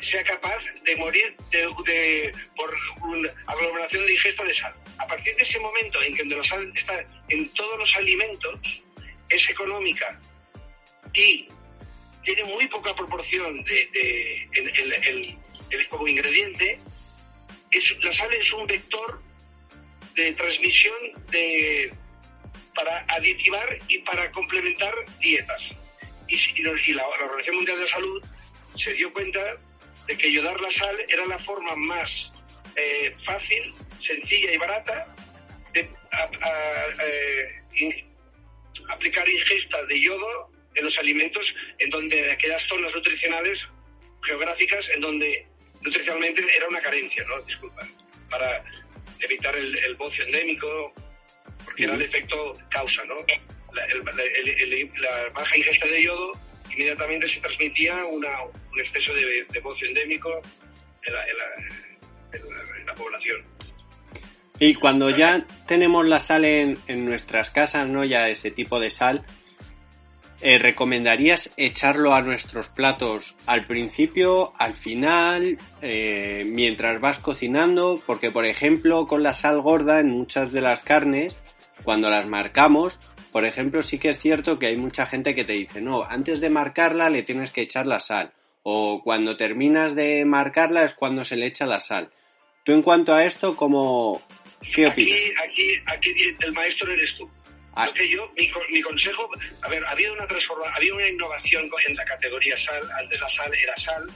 sea 0.00 0.22
capaz 0.24 0.62
de 0.84 0.96
morir 0.96 1.36
de, 1.50 2.32
por 2.56 2.76
una 3.02 3.30
aglomeración 3.46 4.06
de 4.06 4.12
ingesta 4.12 4.44
de 4.44 4.54
sal. 4.54 4.74
A 4.98 5.06
partir 5.06 5.34
de 5.36 5.42
ese 5.42 5.58
momento 5.58 6.02
en 6.02 6.14
que 6.14 6.24
la 6.24 6.42
sal 6.44 6.72
está 6.74 7.04
en 7.28 7.48
todos 7.54 7.78
los 7.78 7.96
alimentos, 7.96 8.60
es 9.28 9.48
económica 9.50 10.20
y 11.12 11.48
tiene 12.24 12.44
muy 12.44 12.66
poca 12.68 12.94
proporción 12.94 13.62
de, 13.64 14.48
el, 14.52 15.88
como 15.88 16.06
ingrediente, 16.06 16.78
la 18.02 18.12
sal 18.12 18.32
es 18.32 18.52
un 18.52 18.66
vector 18.66 19.20
de 20.14 20.32
transmisión 20.32 20.94
de 21.30 21.92
para 22.74 23.04
aditivar 23.08 23.78
y 23.88 23.98
para 23.98 24.30
complementar 24.32 24.94
dietas. 25.18 25.62
Y, 26.28 26.62
la, 26.62 27.06
Organización 27.06 27.56
Mundial 27.56 27.78
de 27.78 27.84
la 27.84 27.90
Salud 27.90 28.24
se 28.76 28.92
dio 28.94 29.12
cuenta 29.12 29.56
de 30.06 30.16
que 30.16 30.26
ayudar 30.26 30.60
la 30.60 30.70
sal 30.70 30.96
era 31.08 31.26
la 31.26 31.38
forma 31.40 31.74
más 31.76 32.32
eh, 32.76 33.14
fácil, 33.24 33.74
sencilla 34.00 34.52
y 34.52 34.56
barata 34.58 35.14
de 35.72 35.88
eh, 37.80 38.04
aplicar 38.88 39.28
ingesta 39.28 39.84
de 39.84 40.00
yodo 40.00 40.50
en 40.74 40.84
los 40.84 40.98
alimentos 40.98 41.54
en 41.78 41.90
donde 41.90 42.30
aquellas 42.30 42.62
zonas 42.64 42.94
nutricionales 42.94 43.64
geográficas 44.22 44.88
en 44.90 45.00
donde 45.00 45.46
nutricionalmente 45.80 46.44
era 46.54 46.68
una 46.68 46.80
carencia, 46.80 47.24
¿no? 47.28 47.40
Disculpa, 47.42 47.86
para 48.30 48.64
evitar 49.20 49.56
el, 49.56 49.76
el 49.78 49.94
bocio 49.94 50.24
endémico, 50.24 50.92
porque 51.64 51.84
era 51.84 51.94
el 51.94 52.02
efecto 52.02 52.54
causa, 52.70 53.04
¿no? 53.04 53.16
La, 53.76 55.28
baja 55.34 55.56
ingesta 55.56 55.86
de 55.86 56.02
yodo 56.02 56.32
inmediatamente 56.72 57.28
se 57.28 57.40
transmitía 57.40 58.04
una, 58.04 58.42
un 58.44 58.80
exceso 58.80 59.14
de, 59.14 59.46
de 59.50 59.60
bocio 59.60 59.86
endémico 59.88 60.42
en 61.02 61.14
la, 62.86 62.94
población. 62.94 63.42
Y 64.58 64.74
cuando 64.74 65.10
ya 65.10 65.46
tenemos 65.66 66.06
la 66.06 66.20
sal 66.20 66.44
en, 66.44 66.78
en, 66.86 67.04
nuestras 67.04 67.50
casas, 67.50 67.88
¿no? 67.88 68.04
Ya 68.04 68.28
ese 68.28 68.50
tipo 68.50 68.80
de 68.80 68.90
sal, 68.90 69.24
eh, 70.40 70.58
¿recomendarías 70.58 71.52
echarlo 71.56 72.14
a 72.14 72.20
nuestros 72.20 72.68
platos 72.68 73.34
al 73.46 73.64
principio, 73.64 74.52
al 74.58 74.74
final, 74.74 75.58
eh, 75.80 76.44
mientras 76.46 77.00
vas 77.00 77.18
cocinando? 77.18 78.02
Porque, 78.04 78.30
por 78.30 78.44
ejemplo, 78.44 79.06
con 79.06 79.22
la 79.22 79.32
sal 79.32 79.60
gorda 79.62 79.98
en 79.98 80.10
muchas 80.10 80.52
de 80.52 80.60
las 80.60 80.82
carnes, 80.82 81.38
cuando 81.84 82.10
las 82.10 82.26
marcamos, 82.26 82.98
por 83.36 83.44
ejemplo, 83.44 83.82
sí 83.82 83.98
que 83.98 84.08
es 84.08 84.18
cierto 84.18 84.58
que 84.58 84.64
hay 84.64 84.78
mucha 84.78 85.04
gente 85.04 85.34
que 85.34 85.44
te 85.44 85.52
dice, 85.52 85.82
no, 85.82 86.02
antes 86.04 86.40
de 86.40 86.48
marcarla 86.48 87.10
le 87.10 87.22
tienes 87.22 87.50
que 87.50 87.60
echar 87.60 87.84
la 87.84 88.00
sal. 88.00 88.32
O 88.62 89.02
cuando 89.04 89.36
terminas 89.36 89.94
de 89.94 90.24
marcarla 90.24 90.84
es 90.84 90.94
cuando 90.94 91.22
se 91.22 91.36
le 91.36 91.44
echa 91.44 91.66
la 91.66 91.80
sal. 91.80 92.08
Tú 92.64 92.72
en 92.72 92.80
cuanto 92.80 93.12
a 93.12 93.26
esto, 93.26 93.54
¿cómo, 93.54 94.22
¿qué 94.74 94.86
opinas? 94.86 95.18
Aquí, 95.44 95.74
aquí, 95.84 96.10
aquí 96.14 96.36
el 96.40 96.52
maestro 96.54 96.90
eres 96.90 97.14
tú. 97.18 97.30
Ah. 97.74 97.90
que 97.94 98.08
yo, 98.08 98.26
mi, 98.38 98.50
mi, 98.70 98.80
consejo, 98.80 99.28
a 99.60 99.68
ver, 99.68 99.84
había 99.84 100.10
una 100.14 100.26
transformación, 100.26 100.74
había 100.74 100.94
una 100.94 101.06
innovación 101.06 101.70
en 101.88 101.94
la 101.94 102.06
categoría 102.06 102.56
sal. 102.56 102.90
Antes 102.98 103.20
la 103.20 103.28
sal 103.28 103.52
era 103.54 103.76
sal, 103.76 104.06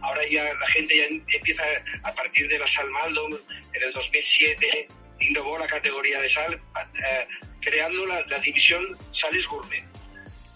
ahora 0.00 0.22
ya 0.26 0.44
la 0.54 0.66
gente 0.68 0.96
ya 0.96 1.04
empieza 1.04 1.64
a 2.02 2.14
partir 2.14 2.48
de 2.48 2.58
la 2.58 2.66
sal 2.66 2.88
Maldon 2.88 3.38
en 3.74 3.82
el 3.82 3.92
2007 3.92 4.88
innovó 5.20 5.58
la 5.58 5.66
categoría 5.66 6.20
de 6.20 6.28
sal, 6.28 6.54
eh, 6.54 7.26
creando 7.60 8.06
la, 8.06 8.22
división 8.40 8.96
sales 9.12 9.46
gourmet. 9.46 9.84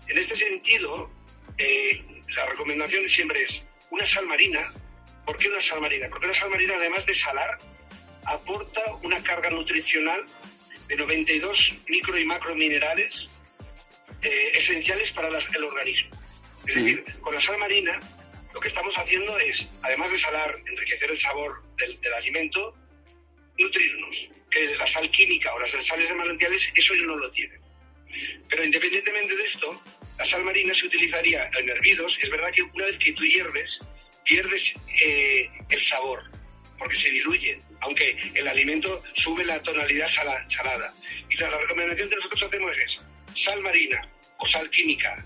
En 0.08 0.18
este 0.18 0.34
sentido, 0.34 1.10
eh, 1.58 2.04
la 2.34 2.46
recomendación 2.46 3.08
siempre 3.08 3.42
es 3.42 3.62
una 3.90 4.06
sal 4.06 4.26
marina. 4.26 4.72
¿Por 5.24 5.36
qué 5.38 5.48
una 5.48 5.60
sal 5.60 5.80
marina? 5.80 6.08
Porque 6.08 6.26
una 6.26 6.34
sal 6.34 6.50
marina, 6.50 6.74
además 6.76 7.06
de 7.06 7.14
salar, 7.14 7.58
aporta 8.24 8.80
una 9.02 9.22
carga 9.22 9.50
nutricional 9.50 10.24
de 10.88 10.96
92 10.96 11.72
micro 11.88 12.18
y 12.18 12.24
macrominerales 12.24 13.28
eh, 14.22 14.52
esenciales 14.54 15.10
para 15.12 15.28
el 15.28 15.64
organismo. 15.64 16.10
Es 16.66 16.74
decir, 16.74 17.04
con 17.20 17.34
la 17.34 17.40
sal 17.40 17.58
marina 17.58 18.00
lo 18.52 18.60
que 18.60 18.68
estamos 18.68 18.94
haciendo 18.96 19.36
es, 19.38 19.66
además 19.82 20.10
de 20.12 20.18
salar, 20.18 20.56
enriquecer 20.66 21.10
el 21.10 21.20
sabor 21.20 21.62
del, 21.76 22.00
del 22.00 22.14
alimento, 22.14 22.74
nutrirnos 23.58 24.28
que 24.50 24.76
la 24.76 24.86
sal 24.86 25.10
química 25.10 25.52
o 25.54 25.58
las 25.58 25.70
sales 25.86 26.08
de 26.08 26.14
manantiales, 26.14 26.68
eso 26.74 26.94
no 26.94 27.16
lo 27.16 27.30
tiene. 27.32 27.54
Pero 28.48 28.64
independientemente 28.64 29.36
de 29.36 29.44
esto, 29.44 29.82
la 30.18 30.24
sal 30.24 30.44
marina 30.44 30.72
se 30.74 30.86
utilizaría 30.86 31.50
en 31.58 31.68
hervidos. 31.68 32.18
Es 32.22 32.30
verdad 32.30 32.52
que 32.52 32.62
una 32.62 32.86
vez 32.86 32.98
que 32.98 33.12
tú 33.12 33.24
hierves, 33.24 33.80
pierdes 34.24 34.72
eh, 35.00 35.48
el 35.68 35.82
sabor, 35.82 36.22
porque 36.78 36.96
se 36.96 37.10
diluye, 37.10 37.58
aunque 37.80 38.16
el 38.34 38.46
alimento 38.46 39.02
sube 39.14 39.44
la 39.44 39.60
tonalidad 39.62 40.08
salada. 40.08 40.94
Y 41.28 41.36
la, 41.36 41.50
recomendación 41.58 42.08
que 42.08 42.16
nosotros 42.16 42.42
hacemos 42.44 42.76
es 42.78 43.00
sal 43.44 43.60
marina 43.60 44.08
o 44.38 44.46
sal 44.46 44.70
química 44.70 45.24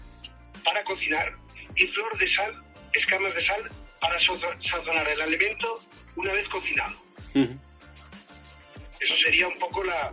para 0.65 0.83
cocinar 0.85 1.35
y 1.77 1.87
flor 1.89 2.19
de 2.19 2.27
sal, 2.27 2.63
escamas 2.93 3.35
de 3.35 3.43
sal 3.43 3.71
para 4.01 4.19
sazonar 4.19 5.09
el 5.09 5.21
alimento 5.21 5.81
una 6.17 6.33
vez 6.33 6.49
cocinado. 6.49 6.97
Eso 9.01 9.17
sería 9.17 9.47
un 9.47 9.59
poco 9.59 9.85
la, 9.85 10.13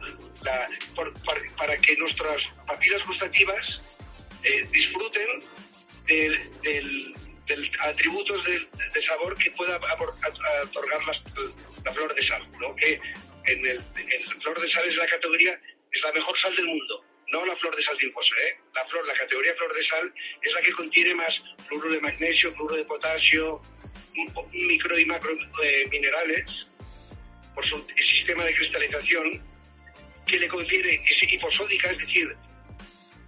para, 1.57 1.77
que 1.77 1.95
nuestras 1.97 2.43
papilas 2.67 3.05
gustativas 3.05 3.81
eh, 4.43 4.67
disfruten 4.71 5.43
del, 6.05 6.51
del, 6.61 7.71
atributos 7.79 8.43
de, 8.45 9.01
sabor 9.01 9.37
que 9.37 9.51
pueda 9.51 9.77
otorgar 9.77 11.01
la, 11.05 11.93
flor 11.93 12.15
de 12.15 12.23
sal, 12.23 12.47
¿no? 12.59 12.75
que 12.75 12.99
en 13.45 13.65
el, 13.65 13.81
flor 14.41 14.59
de 14.59 14.67
sal 14.67 14.87
es 14.87 14.97
la 14.97 15.07
categoría, 15.07 15.59
es 15.91 16.03
la 16.03 16.11
mejor 16.11 16.37
sal 16.37 16.55
del 16.55 16.65
mundo, 16.65 17.03
no 17.31 17.45
la 17.45 17.55
flor 17.55 17.75
de 17.75 17.81
sal 17.81 17.97
tinfosa, 17.97 18.35
¿eh? 18.47 18.57
la 18.73 18.85
flor, 18.85 19.05
la 19.07 19.13
categoría 19.13 19.55
flor 19.55 19.73
de 19.73 19.83
sal 19.83 20.13
es 20.41 20.53
la 20.53 20.61
que 20.61 20.71
contiene 20.73 21.15
más 21.15 21.41
fluoruro 21.67 21.93
de 21.93 22.01
magnesio, 22.01 22.53
fluoruro 22.53 22.75
de 22.75 22.85
potasio, 22.85 23.61
micro 24.51 24.97
y 24.97 25.05
macro 25.05 25.31
eh, 25.63 25.87
minerales 25.89 26.67
por 27.55 27.65
su 27.65 27.85
sistema 27.95 28.43
de 28.45 28.53
cristalización 28.53 29.41
que 30.27 30.39
le 30.39 30.47
confiere 30.47 31.01
ese 31.07 31.25
hiposódica, 31.33 31.91
es 31.91 31.97
decir, 31.99 32.35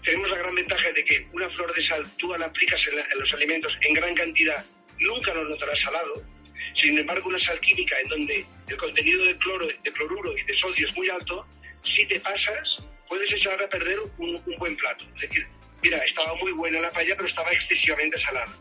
tenemos 0.04 0.30
la 0.30 0.38
gran 0.38 0.56
ventaja 0.56 0.92
de 0.92 1.04
que 1.04 1.28
una 1.34 1.50
flor 1.50 1.74
de 1.74 1.82
sal 1.82 2.06
tú 2.18 2.34
la 2.38 2.46
aplicas 2.46 2.82
en, 2.88 3.20
los 3.20 3.34
alimentos 3.34 3.78
en 3.82 3.94
gran 3.94 4.14
cantidad, 4.16 4.64
nunca 5.00 5.34
lo 5.34 5.46
notarás 5.46 5.80
salado. 5.80 6.24
Sin 6.74 6.98
embargo, 6.98 7.30
una 7.30 7.40
sal 7.40 7.60
química 7.60 8.00
en 8.00 8.10
donde 8.10 8.46
el 8.68 8.78
contenido 8.78 9.26
de, 9.26 9.38
cloro, 9.38 9.68
de 9.68 9.92
cloruro 9.92 10.38
y 10.38 10.44
de 10.44 10.54
sodio 10.56 10.88
es 10.88 10.96
muy 10.96 11.10
alto, 11.10 11.46
si 11.84 12.06
te 12.06 12.20
pasas, 12.20 12.80
puedes 13.08 13.32
echar 13.32 13.62
a 13.62 13.70
perder 13.70 14.00
un, 14.18 14.42
buen 14.58 14.76
plato. 14.76 15.06
Es 15.16 15.22
decir, 15.22 15.48
mira, 15.82 15.98
estaba 16.00 16.36
muy 16.36 16.52
buena 16.52 16.80
la 16.80 16.92
paella, 16.92 17.16
pero 17.16 17.28
estaba 17.28 17.52
excesivamente 17.52 18.18
salada. 18.18 18.52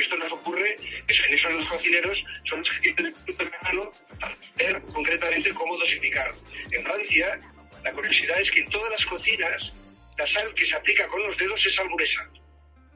Y 0.00 0.02
esto 0.02 0.16
nos 0.16 0.32
ocurre, 0.32 0.76
en 0.80 1.34
eso 1.34 1.50
los 1.50 1.68
cocineros 1.68 2.24
son 2.44 2.60
los 2.60 2.70
que 2.70 2.92
tienen 2.92 3.14
el 3.26 3.50
mano 3.62 3.92
para 4.18 4.34
ver 4.56 4.80
concretamente 4.94 5.52
cómo 5.52 5.76
dosificar. 5.76 6.32
En 6.70 6.82
Francia, 6.82 7.38
la 7.84 7.92
curiosidad 7.92 8.40
es 8.40 8.50
que 8.50 8.60
en 8.60 8.70
todas 8.70 8.90
las 8.92 9.04
cocinas 9.04 9.72
la 10.16 10.26
sal 10.26 10.54
que 10.54 10.64
se 10.64 10.74
aplica 10.74 11.06
con 11.08 11.22
los 11.22 11.36
dedos 11.36 11.66
es 11.66 11.74
sal 11.74 11.86
gruesa. 11.88 12.26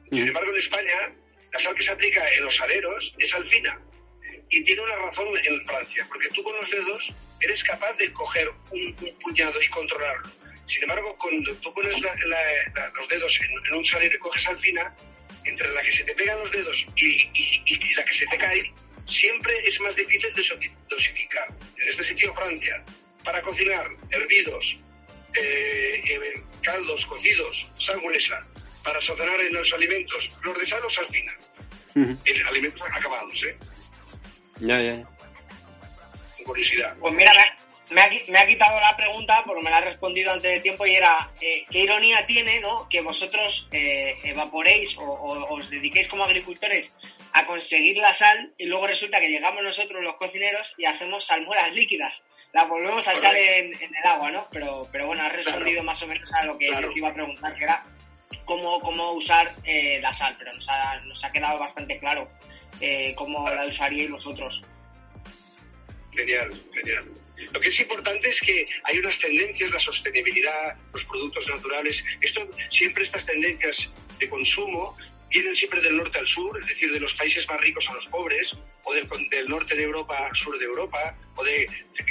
Sin 0.09 0.23
mm. 0.23 0.27
embargo, 0.29 0.51
en 0.51 0.57
España, 0.57 1.13
la 1.53 1.59
sal 1.59 1.75
que 1.75 1.83
se 1.83 1.91
aplica 1.91 2.27
en 2.33 2.43
los 2.43 2.59
aleros 2.59 3.13
es 3.19 3.29
sal 3.29 3.47
fina. 3.49 3.79
Y 4.49 4.63
tiene 4.63 4.81
una 4.81 4.95
razón 4.95 5.27
en 5.43 5.63
Francia, 5.65 6.05
porque 6.07 6.29
tú 6.29 6.41
con 6.41 6.55
los 6.55 6.69
dedos 6.71 7.13
eres 7.41 7.63
capaz 7.65 7.93
de 7.97 8.11
coger 8.13 8.49
un, 8.71 8.95
puñado 9.21 9.61
y 9.61 9.69
controlarlo. 9.69 10.27
Sin 10.67 10.81
embargo, 10.81 11.15
cuando 11.19 11.53
tú 11.57 11.71
pones 11.71 11.93
los 12.01 13.07
dedos 13.09 13.39
en, 13.69 13.75
un 13.75 13.85
salero 13.85 14.15
y 14.15 14.17
coges 14.17 14.41
sal 14.41 14.57
fina, 14.57 14.95
entre 15.45 15.71
la 15.73 15.81
que 15.81 15.91
se 15.91 16.03
te 16.03 16.13
pegan 16.15 16.39
los 16.39 16.51
dedos 16.51 16.85
y, 16.95 17.29
y 17.65 17.95
la 17.95 18.03
que 18.05 18.13
se 18.13 18.25
te 18.27 18.37
cae, 18.37 18.73
siempre 19.07 19.53
es 19.67 19.79
más 19.79 19.95
difícil 19.95 20.33
de 20.33 20.71
dosificar. 20.89 21.47
En 21.77 21.89
este 21.89 22.03
sitio, 22.03 22.33
Francia, 22.33 22.83
para 23.23 23.41
cocinar 23.41 23.87
hervidos, 24.11 24.77
eh, 25.35 26.01
eh, 26.05 26.43
caldos, 26.63 27.05
cocidos, 27.05 27.65
sanguresa, 27.79 28.39
para 28.83 29.01
sazonar 29.01 29.39
en 29.41 29.53
los 29.53 29.73
alimentos, 29.73 30.29
flor 30.41 30.57
de 30.59 30.65
sal 30.65 30.81
o 30.85 30.89
sal 30.89 31.07
fina. 31.11 31.33
En 31.95 32.47
alimentos 32.47 32.81
acabados, 32.91 33.41
¿eh? 33.43 33.57
Ya, 34.59 34.81
ya, 34.81 34.95
ya. 34.97 35.07
curiosidad. 36.43 36.95
Pues 36.99 37.13
mira, 37.13 37.31
me 37.89 38.01
ha, 38.01 38.09
me 38.27 38.39
ha, 38.39 38.45
quitado 38.47 38.79
la 38.79 38.97
pregunta 38.97 39.43
porque 39.45 39.63
me 39.63 39.69
la 39.69 39.77
ha 39.77 39.81
respondido 39.81 40.31
antes 40.31 40.51
de 40.51 40.59
tiempo 40.59 40.85
y 40.85 40.95
era 40.95 41.31
eh, 41.39 41.65
qué 41.69 41.79
ironía 41.79 42.25
tiene 42.25 42.59
¿no? 42.59 42.87
que 42.89 43.01
vosotros 43.01 43.67
eh, 43.71 44.17
evaporéis 44.23 44.97
o, 44.97 45.03
o, 45.03 45.55
os 45.55 45.69
dediquéis 45.69 46.07
como 46.07 46.23
agricultores 46.23 46.93
a 47.33 47.45
conseguir 47.45 47.97
la 47.97 48.13
sal 48.13 48.53
y 48.57 48.65
luego 48.65 48.87
resulta 48.87 49.19
que 49.19 49.29
llegamos 49.29 49.63
nosotros 49.63 50.03
los 50.03 50.15
cocineros 50.15 50.73
y 50.77 50.85
hacemos 50.85 51.25
salmueras 51.25 51.73
líquidas 51.75 52.23
la 52.55 52.63
volvemos 52.63 53.05
a 53.09 53.13
echar 53.13 53.35
en, 53.35 53.73
el 53.73 54.05
agua, 54.05 54.31
¿no? 54.31 54.47
Pero, 54.49 54.87
pero 54.89 55.07
bueno, 55.07 55.23
has 55.23 55.33
respondido 55.33 55.83
más 55.83 56.01
o 56.01 56.07
menos 56.07 56.31
a 56.31 56.45
lo 56.45 56.57
que 56.57 56.67
yo 56.67 56.89
te 56.89 56.99
iba 56.99 57.09
a 57.09 57.13
preguntar, 57.13 57.53
que 57.53 57.65
era 57.65 57.83
cómo, 58.45 58.79
cómo 58.79 59.11
usar 59.11 59.53
eh, 59.65 59.99
la 60.01 60.13
sal, 60.13 60.37
pero 60.39 60.53
nos 60.53 60.65
ha, 60.69 61.01
nos 61.01 61.21
ha 61.25 61.33
quedado 61.33 61.59
bastante 61.59 61.99
claro 61.99 62.29
eh, 62.79 63.13
cómo 63.17 63.49
la 63.49 63.65
usaríais 63.65 64.09
vosotros. 64.09 64.63
Genial, 66.13 66.49
genial. 66.73 67.05
Lo 67.51 67.59
que 67.59 67.69
es 67.69 67.79
importante 67.79 68.29
es 68.29 68.39
que 68.41 68.67
hay 68.83 68.99
unas 68.99 69.17
tendencias, 69.19 69.69
la 69.71 69.79
sostenibilidad, 69.79 70.75
los 70.93 71.03
productos 71.05 71.47
naturales. 71.47 72.03
Esto, 72.21 72.49
siempre 72.69 73.03
estas 73.03 73.25
tendencias 73.25 73.89
de 74.19 74.29
consumo 74.29 74.95
vienen 75.29 75.55
siempre 75.55 75.81
del 75.81 75.97
norte 75.97 76.19
al 76.19 76.27
sur, 76.27 76.57
es 76.61 76.67
decir, 76.67 76.91
de 76.91 76.99
los 76.99 77.13
países 77.13 77.47
más 77.47 77.59
ricos 77.59 77.87
a 77.89 77.93
los 77.93 78.07
pobres, 78.07 78.55
o 78.83 78.93
del, 78.93 79.07
norte 79.47 79.75
de 79.75 79.83
Europa 79.83 80.27
al 80.27 80.35
sur 80.35 80.57
de 80.57 80.65
Europa, 80.65 81.15
o 81.35 81.43
de, 81.43 81.67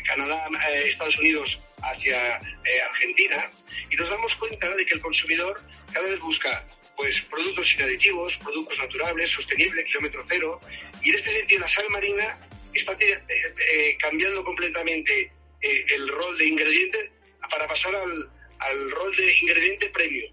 Canadá, 0.07 0.49
eh, 0.71 0.85
Estados 0.89 1.19
Unidos 1.19 1.59
hacia 1.83 2.37
eh, 2.37 2.83
Argentina, 2.91 3.51
y 3.91 3.97
nos 3.97 4.09
damos 4.11 4.35
cuenta 4.35 4.75
de 4.75 4.85
que 4.85 4.95
el 4.95 5.01
consumidor 5.01 5.63
cada 5.93 6.09
vez 6.09 6.21
busca 6.21 6.65
pues 6.97 7.21
productos 7.23 7.69
sin 7.69 7.83
aditivos, 7.83 8.37
productos 8.37 8.79
naturales, 8.79 9.31
sostenibles, 9.31 9.85
kilómetro 9.87 10.25
cero, 10.29 10.61
y 11.03 11.11
en 11.11 11.17
este 11.17 11.33
sentido 11.33 11.61
la 11.61 11.69
sal 11.69 11.87
marina 11.91 12.39
está 12.75 12.97
eh, 13.01 13.97
cambiando 13.99 14.45
completamente 14.45 15.33
el 15.61 16.09
rol 16.09 16.37
de 16.37 16.47
ingrediente 16.47 17.11
para 17.51 17.67
pasar 17.67 17.95
al, 17.95 18.31
al 18.59 18.91
rol 18.91 19.17
de 19.17 19.35
ingrediente 19.41 19.89
premio, 19.89 20.27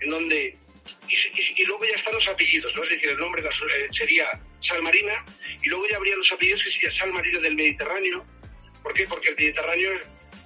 en 0.00 0.10
donde 0.10 0.56
y, 1.08 1.64
luego 1.64 1.84
ya 1.84 1.94
están 1.94 2.14
los 2.14 2.26
apellidos, 2.28 2.74
¿no? 2.74 2.82
Es 2.84 2.90
decir, 2.90 3.08
el 3.10 3.18
nombre 3.18 3.42
eh, 3.42 3.88
sería 3.90 4.40
Sal 4.60 4.82
Marina 4.82 5.24
y 5.62 5.68
luego 5.68 5.86
ya 5.88 5.96
habría 5.96 6.16
los 6.16 6.30
apellidos 6.32 6.62
que 6.62 6.70
sería 6.70 6.90
Sal 6.90 7.12
Marina 7.12 7.40
del 7.40 7.54
Mediterráneo. 7.54 8.24
¿Por 8.82 8.94
qué? 8.94 9.06
Porque 9.06 9.30
el 9.30 9.36
Mediterráneo, 9.36 9.92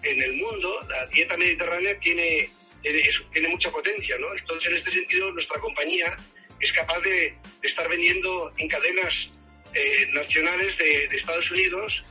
en 0.03 0.23
el 0.23 0.33
mundo, 0.35 0.81
la 0.89 1.07
dieta 1.07 1.37
mediterránea 1.37 1.99
tiene, 2.01 2.51
tiene, 2.83 3.49
mucha 3.49 3.71
potencia, 3.71 4.19
¿no? 4.19 4.35
Entonces, 4.35 4.71
en 4.71 4.77
este 4.77 4.91
sentido, 4.91 5.31
nuestra 5.33 5.61
compañía 5.61 6.17
es 6.61 6.73
capaz 6.73 7.01
de, 7.01 7.35
estar 7.63 7.89
vendiendo 7.89 8.53
en 8.59 8.69
cadenas 8.69 9.29
eh, 9.77 10.09
nacionales 10.13 10.77
de, 10.79 11.05
Estados 11.17 11.51
Unidos 11.51 12.03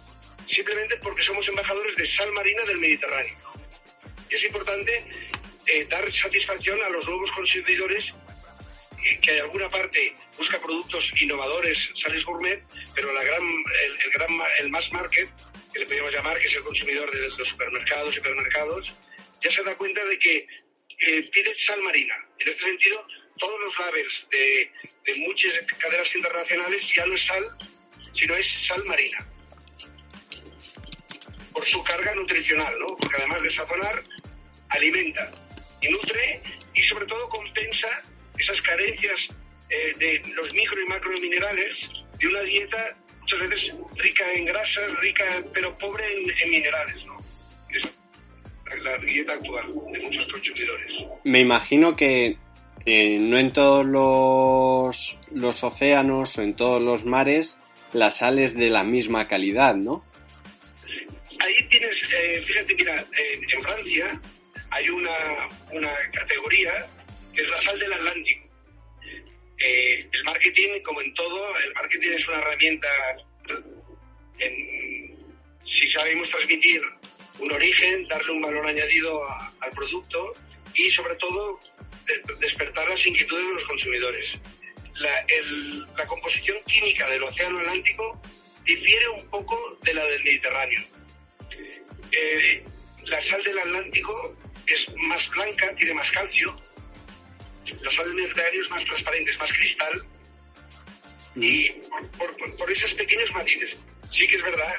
simplemente 0.47 0.97
porque 0.97 1.23
somos 1.23 1.47
embajadores 1.47 1.95
de 1.95 2.06
sal 2.06 2.32
marina 2.34 2.63
del 2.65 2.78
Mediterráneo. 2.78 3.36
Y 4.30 4.36
es 4.36 4.43
importante 4.43 5.04
eh, 5.65 5.86
dar 5.89 6.12
satisfacción 6.12 6.80
a 6.84 6.89
los 6.89 7.08
nuevos 7.08 7.32
consumidores 7.32 8.13
que 9.21 9.32
de 9.32 9.41
alguna 9.41 9.69
parte 9.69 10.15
busca 10.38 10.60
productos 10.60 11.12
innovadores, 11.19 11.89
sales 11.95 12.23
gourmet, 12.23 12.63
pero 12.93 13.12
la 13.13 13.23
gran, 13.23 13.43
el, 13.43 14.12
gran, 14.12 14.30
el 14.60 14.69
mass 14.69 14.91
market, 14.91 15.30
que 15.73 15.80
le 15.80 15.86
podríamos 15.86 16.13
llamar, 16.13 16.39
que 16.39 16.47
es 16.47 16.56
el 16.56 16.63
consumidor 16.63 17.12
de 17.12 17.30
los 17.30 17.47
supermercados 17.47 18.13
y 18.13 18.17
supermercados, 18.17 18.93
ya 19.41 19.51
se 19.51 19.63
da 19.63 19.75
cuenta 19.75 20.04
de 20.06 20.19
que 20.19 20.47
eh, 20.99 21.30
pide 21.32 21.56
sal 21.56 21.82
marina. 21.82 22.15
En 22.39 22.47
este 22.47 22.63
sentido, 22.63 23.06
todos 23.38 23.60
los 23.62 23.80
labels 23.80 24.28
de, 24.32 24.71
de 25.06 25.15
muchas 25.19 25.54
cadenas 25.78 26.15
internacionales 26.15 26.82
ya 26.95 27.06
no 27.06 27.15
es 27.15 27.26
sal, 27.26 27.58
sino 28.13 28.36
es 28.36 28.48
sal 28.67 28.84
marina. 28.86 29.17
Por 31.54 31.65
su 31.65 31.84
carga 31.84 32.13
nutricional, 32.15 32.78
¿no? 32.80 32.88
Porque 32.98 33.15
además 33.17 33.41
de 33.41 33.50
sazonar, 33.50 34.04
alimenta 34.69 35.32
y 35.82 35.89
nutre 35.89 36.41
y 36.74 36.84
sobre 36.84 37.06
todo 37.06 37.30
compensa 37.30 38.02
esas 38.38 38.62
carencias 38.62 39.28
eh, 39.69 39.93
de 39.98 40.34
los 40.34 40.54
micro 40.54 40.82
y 40.82 40.86
macro 40.86 41.12
minerales 41.19 41.89
de 42.19 42.28
una 42.28 42.41
dieta 42.41 42.95
muchas 43.21 43.39
veces 43.39 43.76
rica 43.95 44.32
en 44.34 44.45
grasas, 44.45 45.00
rica 45.00 45.43
pero 45.54 45.76
pobre 45.78 46.04
en, 46.43 46.50
minerales, 46.50 47.04
¿no? 47.06 47.17
Es 47.69 48.84
la 48.84 48.98
dieta 49.00 49.34
actual 49.34 49.74
de 49.91 50.00
muchos 50.00 50.28
consumidores. 50.32 50.93
Me 51.24 51.39
imagino 51.39 51.95
que 51.95 52.38
eh, 52.86 53.17
no 53.19 53.38
en 53.38 53.52
todos 53.52 53.86
los, 53.86 55.17
los 55.32 55.63
océanos 55.63 56.38
o 56.38 56.43
en 56.43 56.56
todos 56.56 56.82
los 56.82 57.04
mares 57.04 57.58
la 57.93 58.12
sal 58.12 58.38
es 58.39 58.56
de 58.56 58.69
la 58.69 58.84
misma 58.84 59.28
calidad, 59.28 59.76
¿no? 59.76 60.06
Ahí 61.39 61.67
tienes, 61.69 62.04
eh, 62.13 62.43
fíjate, 62.45 62.76
mira, 62.76 63.06
en 63.52 63.63
Francia 63.63 64.21
hay 64.69 64.89
una, 64.89 65.50
una 65.71 65.91
categoría 66.12 66.86
que 67.34 67.41
es 67.41 67.50
la 67.50 67.62
sal 67.62 67.80
del 67.80 67.93
Atlántico. 67.93 68.48
Eh, 69.58 70.08
el 70.12 70.24
marketing, 70.26 70.82
como 70.84 71.02
en 71.02 71.13
todo, 71.13 71.58
el 71.58 71.74
marketing 71.74 72.12
es 72.12 72.28
una 72.28 72.38
herramienta, 72.39 72.88
si 75.63 75.88
sabemos 75.88 76.30
transmitir 76.30 76.82
un 77.39 77.52
origen, 77.52 78.08
darle 78.08 78.32
un 78.32 78.41
valor 78.41 78.67
añadido 78.67 79.21
al 79.60 79.71
producto 79.71 80.34
y 80.76 80.92
sobre 80.92 81.16
todo 81.16 81.60
despertar 82.40 82.88
las 82.90 83.06
inquietudes 83.06 83.48
de 83.48 83.54
los 83.54 83.66
consumidores. 83.66 84.38
La, 84.96 86.06
composición 86.08 86.58
química 86.66 87.10
del 87.10 87.24
Océano 87.24 87.60
Atlántico 87.60 88.22
difiere 88.64 89.10
un 89.10 89.30
poco 89.30 89.78
de 89.84 89.94
la 89.94 90.06
del 90.06 90.24
Mediterráneo. 90.24 90.82
Eh, 92.12 92.64
la 93.06 93.22
sal 93.22 93.44
del 93.44 93.60
Atlántico 93.60 94.36
es 94.68 94.88
más 94.96 95.28
blanca, 95.30 95.76
tiene 95.76 95.94
más 95.94 96.10
calcio. 96.12 96.56
La 97.82 97.92
sal 97.92 98.06
del 98.06 98.16
Mediterráneo 98.16 98.62
es 98.62 98.70
más 98.70 98.86
transparente, 98.86 99.32
es 99.32 99.40
más 99.40 99.52
cristal. 99.52 100.06
Y 101.36 101.70
por, 102.58 102.72
esos 102.72 102.94
pequeños 102.94 103.32
matices, 103.34 103.76
sí 104.12 104.28
que 104.28 104.38
es 104.38 104.44
verdad 104.44 104.76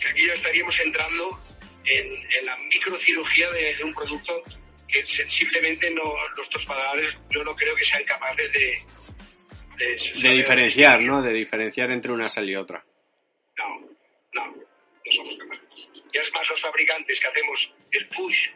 que 0.00 0.08
aquí 0.08 0.26
ya 0.26 0.34
estaríamos 0.34 0.78
entrando 0.80 1.40
en, 1.84 2.44
la 2.44 2.56
microcirugía 2.56 3.50
de, 3.50 3.84
un 3.84 3.94
producto 3.94 4.42
que 4.88 5.04
sensiblemente 5.06 5.90
no, 5.90 6.14
nuestros 6.36 6.64
padres 6.66 7.14
yo 7.30 7.44
no 7.44 7.54
creo 7.54 7.74
que 7.76 7.84
sean 7.84 8.04
capaces 8.04 8.52
de... 8.52 8.78
De, 9.78 10.32
diferenciar, 10.32 11.00
¿no? 11.00 11.22
De 11.22 11.32
diferenciar 11.32 11.92
entre 11.92 12.10
una 12.10 12.28
sal 12.28 12.50
y 12.50 12.56
otra. 12.56 12.84
No, 13.56 13.80
no, 14.32 14.46
no 14.56 15.12
somos 15.12 15.36
capaces. 15.36 15.86
Ya 16.12 16.20
es 16.20 16.32
más 16.32 16.48
los 16.48 16.60
fabricantes 16.60 17.20
que 17.20 17.26
hacemos 17.28 17.72
el 17.92 18.08
push 18.08 18.48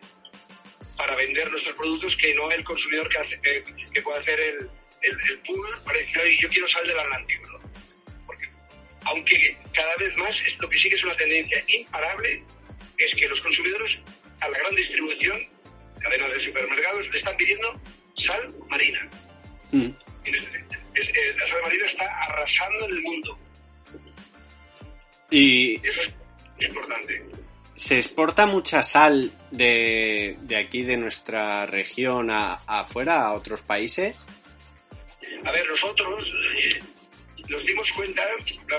para 0.97 1.15
vender 1.15 1.49
nuestros 1.49 1.77
productos 1.77 2.17
que 2.17 2.35
no 2.35 2.51
el 2.51 2.65
consumidor 2.65 3.09
que, 3.09 3.19
hace, 3.19 3.41
que, 3.41 4.03
puede 4.03 4.19
hacer 4.19 4.41
el, 4.41 4.71
el, 5.03 5.39
pull 5.47 5.69
para 5.85 5.99
decir, 5.99 6.21
yo 6.41 6.49
quiero 6.49 6.67
sal 6.67 6.87
del 6.89 6.99
Atlántico. 6.99 7.53
¿no? 7.53 7.61
Porque, 8.27 8.49
aunque 9.05 9.57
cada 9.73 9.95
vez 9.97 10.17
más, 10.17 10.43
lo 10.59 10.69
que 10.69 10.79
sí 10.79 10.89
que 10.89 10.97
es 10.97 11.05
una 11.05 11.17
tendencia 11.17 11.63
imparable 11.69 12.43
es 12.99 13.15
que 13.15 13.29
los 13.29 13.41
consumidores 13.41 13.99
a 14.41 14.49
la 14.49 14.59
gran 14.59 14.75
distribución, 14.75 15.52
cadenas 16.03 16.33
de 16.33 16.41
supermercados, 16.41 17.09
le 17.11 17.19
están 17.19 17.37
pidiendo 17.37 17.81
sal 18.17 18.55
marina. 18.69 19.09
Mm. 19.71 19.91
Este 20.25 21.31
eh, 21.31 21.35
la 21.39 21.47
sal 21.47 21.63
marina 21.63 21.87
está 21.87 22.05
arrasando 22.25 22.85
en 22.87 22.93
el 22.93 23.03
mundo. 23.03 23.39
Y 25.31 25.87
eso 25.87 26.01
es 26.03 26.69
importante. 26.69 27.23
¿Se 27.75 27.97
exporta 27.97 28.47
mucha 28.47 28.83
sal 28.83 29.33
de, 29.51 30.37
de 30.43 30.57
aquí, 30.57 30.83
de 30.83 30.99
nuestra 30.99 31.65
región, 31.67 32.31
a, 32.31 32.55
afuera, 32.67 33.23
a 33.23 33.33
otros 33.33 33.63
países? 33.63 34.17
A 35.45 35.51
ver, 35.51 35.67
nosotros 35.67 36.35
eh, 36.63 36.81
nos 37.49 37.65
dimos 37.65 37.91
cuenta, 37.93 38.23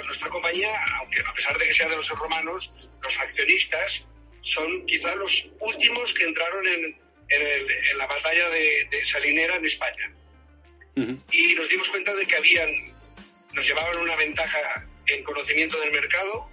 nuestra 0.05 0.29
compañía, 0.29 0.71
aunque 0.99 1.21
a 1.21 1.33
pesar 1.33 1.57
de 1.57 1.65
que 1.65 1.73
sea 1.73 1.89
de 1.89 1.95
los 1.95 2.07
romanos, 2.09 2.71
los 3.01 3.17
accionistas 3.17 4.03
son 4.43 4.85
quizás 4.85 5.15
los 5.15 5.45
últimos 5.59 6.13
que 6.13 6.25
entraron 6.25 6.67
en, 6.67 7.02
en, 7.41 7.97
la 7.97 8.07
batalla 8.07 8.49
de, 8.49 9.05
Salinera 9.05 9.55
en 9.55 9.65
España. 9.65 10.11
Y 11.31 11.55
nos 11.55 11.69
dimos 11.69 11.89
cuenta 11.89 12.13
de 12.13 12.25
que 12.25 12.35
habían, 12.35 12.69
nos 13.53 13.65
llevaban 13.65 13.97
una 13.97 14.15
ventaja 14.15 14.85
en 15.07 15.23
conocimiento 15.23 15.79
del 15.79 15.91
mercado, 15.91 16.49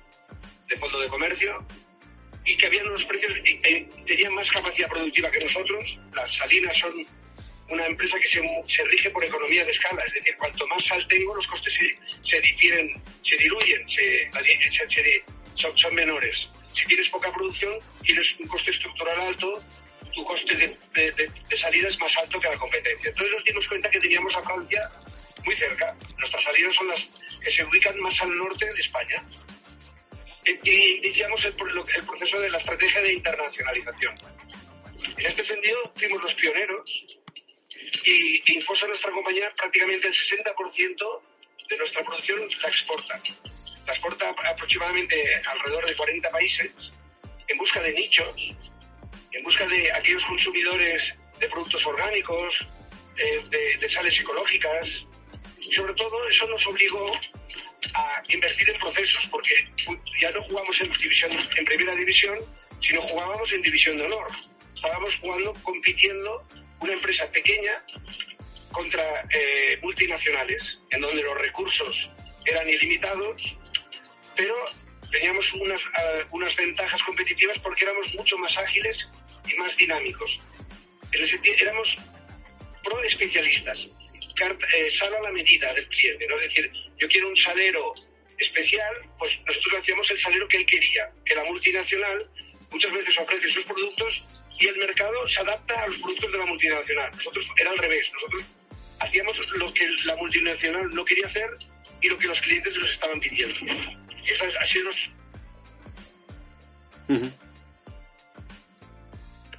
de 0.68 0.76
fondo 0.78 1.00
de 1.00 1.08
comercio, 1.08 1.66
y 2.44 2.56
que 2.56 2.66
habían 2.66 2.88
unos 2.88 3.04
precios, 3.04 3.32
tenían 4.06 4.34
más 4.34 4.50
capacidad 4.50 4.88
productiva 4.88 5.30
que 5.30 5.40
nosotros. 5.40 5.98
Las 6.14 6.34
salinas 6.36 6.76
son 6.78 7.06
una 7.68 7.86
empresa 7.86 8.18
que 8.18 8.28
se, 8.28 8.40
se, 8.66 8.84
rige 8.84 9.10
por 9.10 9.24
economía 9.24 9.64
de 9.64 9.70
escala, 9.70 10.02
es 10.04 10.12
decir, 10.12 10.36
cuanto 10.36 10.66
más 10.66 10.84
sal 10.84 11.06
tengo, 11.08 11.34
los 11.34 11.46
costes 11.46 11.72
se, 11.72 12.28
se 12.28 12.40
difieren, 12.40 13.00
se 13.22 13.36
diluyen, 13.36 13.88
se, 13.88 14.30
son, 15.54 15.76
son, 15.78 15.94
menores. 15.94 16.48
Si 16.74 16.84
tienes 16.86 17.08
poca 17.10 17.32
producción, 17.32 17.74
tienes 18.02 18.34
un 18.40 18.48
coste 18.48 18.70
estructural 18.72 19.20
alto, 19.20 19.62
tu 20.12 20.24
coste 20.24 20.56
de, 20.56 21.12
de, 21.12 21.56
salida 21.56 21.88
es 21.88 21.98
más 21.98 22.16
alto 22.16 22.40
que 22.40 22.48
la 22.48 22.56
competencia. 22.56 23.10
Entonces 23.10 23.34
nos 23.34 23.44
dimos 23.44 23.68
cuenta 23.68 23.90
que 23.90 24.00
teníamos 24.00 24.34
a 24.36 24.42
Francia 24.42 24.90
muy 25.44 25.56
cerca. 25.56 25.94
Nuestras 26.18 26.44
salidas 26.44 26.74
son 26.74 26.88
las 26.88 27.00
que 27.42 27.50
se 27.50 27.64
ubican 27.64 27.98
más 28.00 28.20
al 28.20 28.36
norte 28.36 28.66
de 28.66 28.80
España. 28.80 29.24
Y 30.64 31.06
iniciamos 31.06 31.44
el, 31.44 31.54
el 31.94 32.04
proceso 32.04 32.40
de 32.40 32.50
la 32.50 32.58
estrategia 32.58 33.00
de 33.02 33.12
internacionalización. 33.12 34.14
En 35.16 35.26
este 35.26 35.44
sentido, 35.44 35.92
fuimos 35.96 36.22
los 36.22 36.34
pioneros 36.34 36.90
y 38.04 38.54
Infosa, 38.54 38.86
nuestra 38.86 39.10
compañía, 39.10 39.50
prácticamente 39.56 40.08
el 40.08 40.14
60% 40.14 41.22
de 41.68 41.76
nuestra 41.76 42.04
producción 42.04 42.40
la 42.62 42.68
exporta. 42.68 43.20
La 43.86 43.92
exporta 43.92 44.28
aproximadamente 44.28 45.42
alrededor 45.46 45.86
de 45.86 45.96
40 45.96 46.30
países 46.30 46.72
en 47.48 47.58
busca 47.58 47.82
de 47.82 47.92
nichos, 47.92 48.54
en 49.32 49.42
busca 49.42 49.66
de 49.66 49.92
aquellos 49.92 50.24
consumidores 50.24 51.14
de 51.38 51.48
productos 51.48 51.84
orgánicos, 51.86 52.66
de, 53.16 53.76
de 53.78 53.88
sales 53.88 54.18
ecológicas. 54.18 54.88
Y 55.60 55.72
sobre 55.72 55.94
todo 55.94 56.26
eso 56.28 56.46
nos 56.48 56.66
obligó 56.66 57.12
a 57.94 58.22
invertir 58.28 58.70
en 58.70 58.78
procesos, 58.78 59.26
porque 59.30 59.50
ya 60.20 60.30
no 60.32 60.42
jugamos 60.44 60.80
en, 60.80 60.92
división, 60.92 61.32
en 61.56 61.64
primera 61.64 61.94
división, 61.94 62.38
sino 62.80 63.02
jugábamos 63.02 63.52
en 63.52 63.62
división 63.62 63.96
de 63.96 64.04
honor. 64.04 64.28
Estábamos 64.74 65.14
jugando, 65.16 65.54
compitiendo 65.62 66.46
una 66.80 66.92
empresa 66.92 67.30
pequeña 67.30 67.84
contra 68.72 69.26
eh, 69.30 69.78
multinacionales, 69.82 70.78
en 70.90 71.00
donde 71.00 71.22
los 71.22 71.36
recursos 71.38 72.10
eran 72.46 72.68
ilimitados, 72.68 73.56
pero 74.36 74.54
teníamos 75.10 75.52
unas, 75.54 75.80
eh, 75.80 76.24
unas 76.30 76.54
ventajas 76.56 77.02
competitivas 77.02 77.58
porque 77.58 77.84
éramos 77.84 78.14
mucho 78.14 78.38
más 78.38 78.56
ágiles 78.56 79.08
y 79.46 79.54
más 79.54 79.76
dinámicos. 79.76 80.38
En 81.12 81.22
ese 81.22 81.40
éramos 81.58 81.96
pro 82.84 83.02
especialistas, 83.02 83.78
eh, 84.40 84.90
sal 84.98 85.14
a 85.14 85.20
la 85.20 85.32
medida 85.32 85.72
del 85.74 85.86
cliente, 85.88 86.26
¿no? 86.26 86.36
es 86.36 86.42
decir, 86.42 86.72
yo 86.98 87.08
quiero 87.08 87.28
un 87.28 87.36
salero 87.36 87.92
especial, 88.38 88.94
pues 89.18 89.38
nosotros 89.46 89.80
hacíamos 89.82 90.10
el 90.10 90.18
salero 90.18 90.48
que 90.48 90.58
él 90.58 90.66
quería, 90.66 91.10
que 91.26 91.34
la 91.34 91.44
multinacional 91.44 92.26
muchas 92.70 92.92
veces 92.92 93.18
ofrece 93.18 93.48
sus 93.48 93.64
productos 93.64 94.22
y 94.58 94.66
el 94.66 94.76
mercado 94.78 95.28
se 95.28 95.40
adapta 95.40 95.82
a 95.82 95.86
los 95.88 95.98
productos 95.98 96.32
de 96.32 96.38
la 96.38 96.46
multinacional. 96.46 97.10
Nosotros 97.16 97.46
era 97.58 97.70
al 97.70 97.78
revés, 97.78 98.10
nosotros 98.14 98.44
hacíamos 99.00 99.38
lo 99.56 99.72
que 99.74 99.88
la 100.04 100.16
multinacional 100.16 100.88
no 100.94 101.04
quería 101.04 101.26
hacer 101.26 101.50
y 102.00 102.08
lo 102.08 102.16
que 102.16 102.26
los 102.26 102.40
clientes 102.40 102.74
nos 102.76 102.90
estaban 102.90 103.20
pidiendo. 103.20 103.58
Eso 104.26 104.44
es, 104.44 104.56
ha 104.56 104.64
sido 104.64 104.90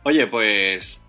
Oye, 0.03 0.25
pues 0.27 0.99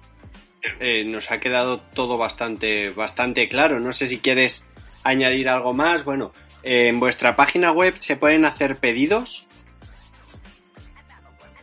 eh, 0.81 1.05
nos 1.05 1.31
ha 1.31 1.41
quedado 1.41 1.81
todo 1.81 2.17
bastante, 2.19 2.91
bastante 2.91 3.49
claro. 3.49 3.81
No 3.81 3.93
sé 3.93 4.07
si 4.07 4.19
quieres 4.19 4.65
añadir 5.03 5.49
algo 5.49 5.73
más. 5.73 6.05
Bueno, 6.05 6.33
en 6.63 7.01
vuestra 7.01 7.37
página 7.37 7.73
web 7.73 7.95
se 7.99 8.17
pueden 8.17 8.45
hacer 8.45 8.77
pedidos. 8.77 9.47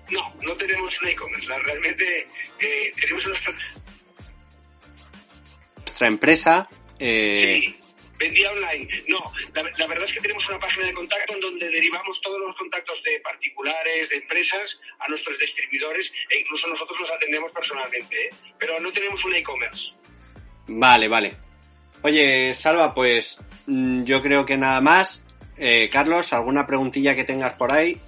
No, 0.10 0.34
no 0.42 0.56
tenemos 0.56 1.00
un 1.02 1.08
e-commerce. 1.10 1.48
Realmente 1.48 2.28
eh, 2.60 2.92
tenemos 3.00 3.26
nuestra... 3.28 3.54
nuestra 5.86 6.08
empresa. 6.08 6.70
Eh... 6.98 7.62
Sí, 7.64 7.80
vendía 8.20 8.52
online. 8.52 8.88
No, 9.08 9.32
la, 9.54 9.88
verdad 9.88 10.04
es 10.06 10.14
que 10.14 10.20
tenemos 10.20 10.48
una 10.50 10.60
página 10.60 10.86
de 10.88 10.94
contacto 10.94 11.34
en 11.34 11.40
donde 11.40 11.70
derivamos 11.70 12.20
todos 12.22 12.40
los 12.40 12.56
contactos 12.58 13.02
de 13.04 13.20
particulares, 13.22 14.10
de 14.10 14.18
empresas, 14.18 14.78
a 15.00 15.08
nuestros 15.08 15.40
distribuidores 15.40 16.12
e 16.30 16.40
incluso 16.40 16.68
nosotros 16.68 17.00
los 17.00 17.12
atendemos 17.12 17.52
personalmente. 17.52 18.28
¿eh? 18.28 18.30
Pero 18.60 18.80
no 18.80 18.92
tenemos 18.92 19.24
un 19.24 19.36
e-commerce. 19.36 19.92
Vale, 20.68 21.08
vale. 21.08 21.34
Oye, 22.04 22.54
Salva, 22.54 22.94
pues 22.94 23.40
mm, 23.66 24.04
yo 24.04 24.22
creo 24.22 24.46
que 24.46 24.58
nada 24.58 24.82
más. 24.82 25.26
Eh, 25.58 25.90
Carlos, 25.92 26.32
¿alguna 26.32 26.68
preguntilla 26.68 27.16
que 27.16 27.24
tengas 27.24 27.54
por 27.56 27.74
ahí? 27.74 28.00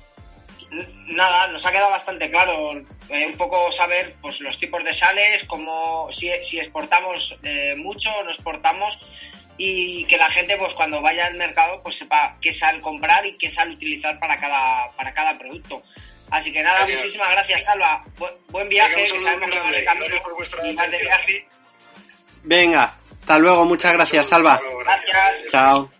nada, 1.08 1.47
nos 1.47 1.65
ha 1.65 1.71
quedado 1.71 1.91
bastante 1.91 2.32
claro 2.32 2.78
eh, 3.10 3.26
un 3.28 3.38
poco 3.38 3.71
saber 3.71 4.15
pues 4.21 4.39
los 4.39 4.58
tipos 4.58 4.84
de 4.84 4.93
sales, 4.93 5.43
cómo 5.45 6.08
si, 6.12 6.32
si 6.41 6.60
exportamos 6.60 7.38
eh, 7.43 7.76
mucho 7.76 8.10
o 8.10 8.24
no 8.24 8.30
exportamos 8.30 8.97
y 9.63 10.06
que 10.06 10.17
la 10.17 10.32
gente 10.32 10.58
pues 10.58 10.74
cuando 10.74 11.04
vaya 11.04 11.28
al 11.28 11.36
mercado 11.36 11.84
pues 11.84 11.95
sepa 11.95 12.36
qué 12.41 12.52
sal 12.52 12.82
comprar 12.82 13.24
y 13.28 13.38
qué 13.38 13.47
sal 13.47 13.69
utilizar 13.69 14.17
para 14.17 14.39
cada 14.39 14.91
para 14.93 15.13
cada 15.13 15.38
producto. 15.38 15.84
Así 16.32 16.52
que 16.52 16.63
nada, 16.63 16.88
muchísimas 16.88 17.30
gracias, 17.30 17.65
Salva. 17.65 18.04
buen 18.50 18.67
viaje, 18.69 19.12
que 19.12 19.19
sabemos 19.19 19.52
que 19.52 19.60
van 19.60 19.71
de 19.71 19.84
camino 19.84 20.15
y 20.63 20.74
más 20.74 20.89
de 20.89 20.97
viaje. 20.97 21.47
Venga, 22.41 22.95
hasta 23.19 23.38
luego, 23.38 23.65
muchas 23.65 23.93
gracias, 23.93 24.28
Salva. 24.30 24.60
Gracias. 24.80 25.52
Chao. 25.52 25.91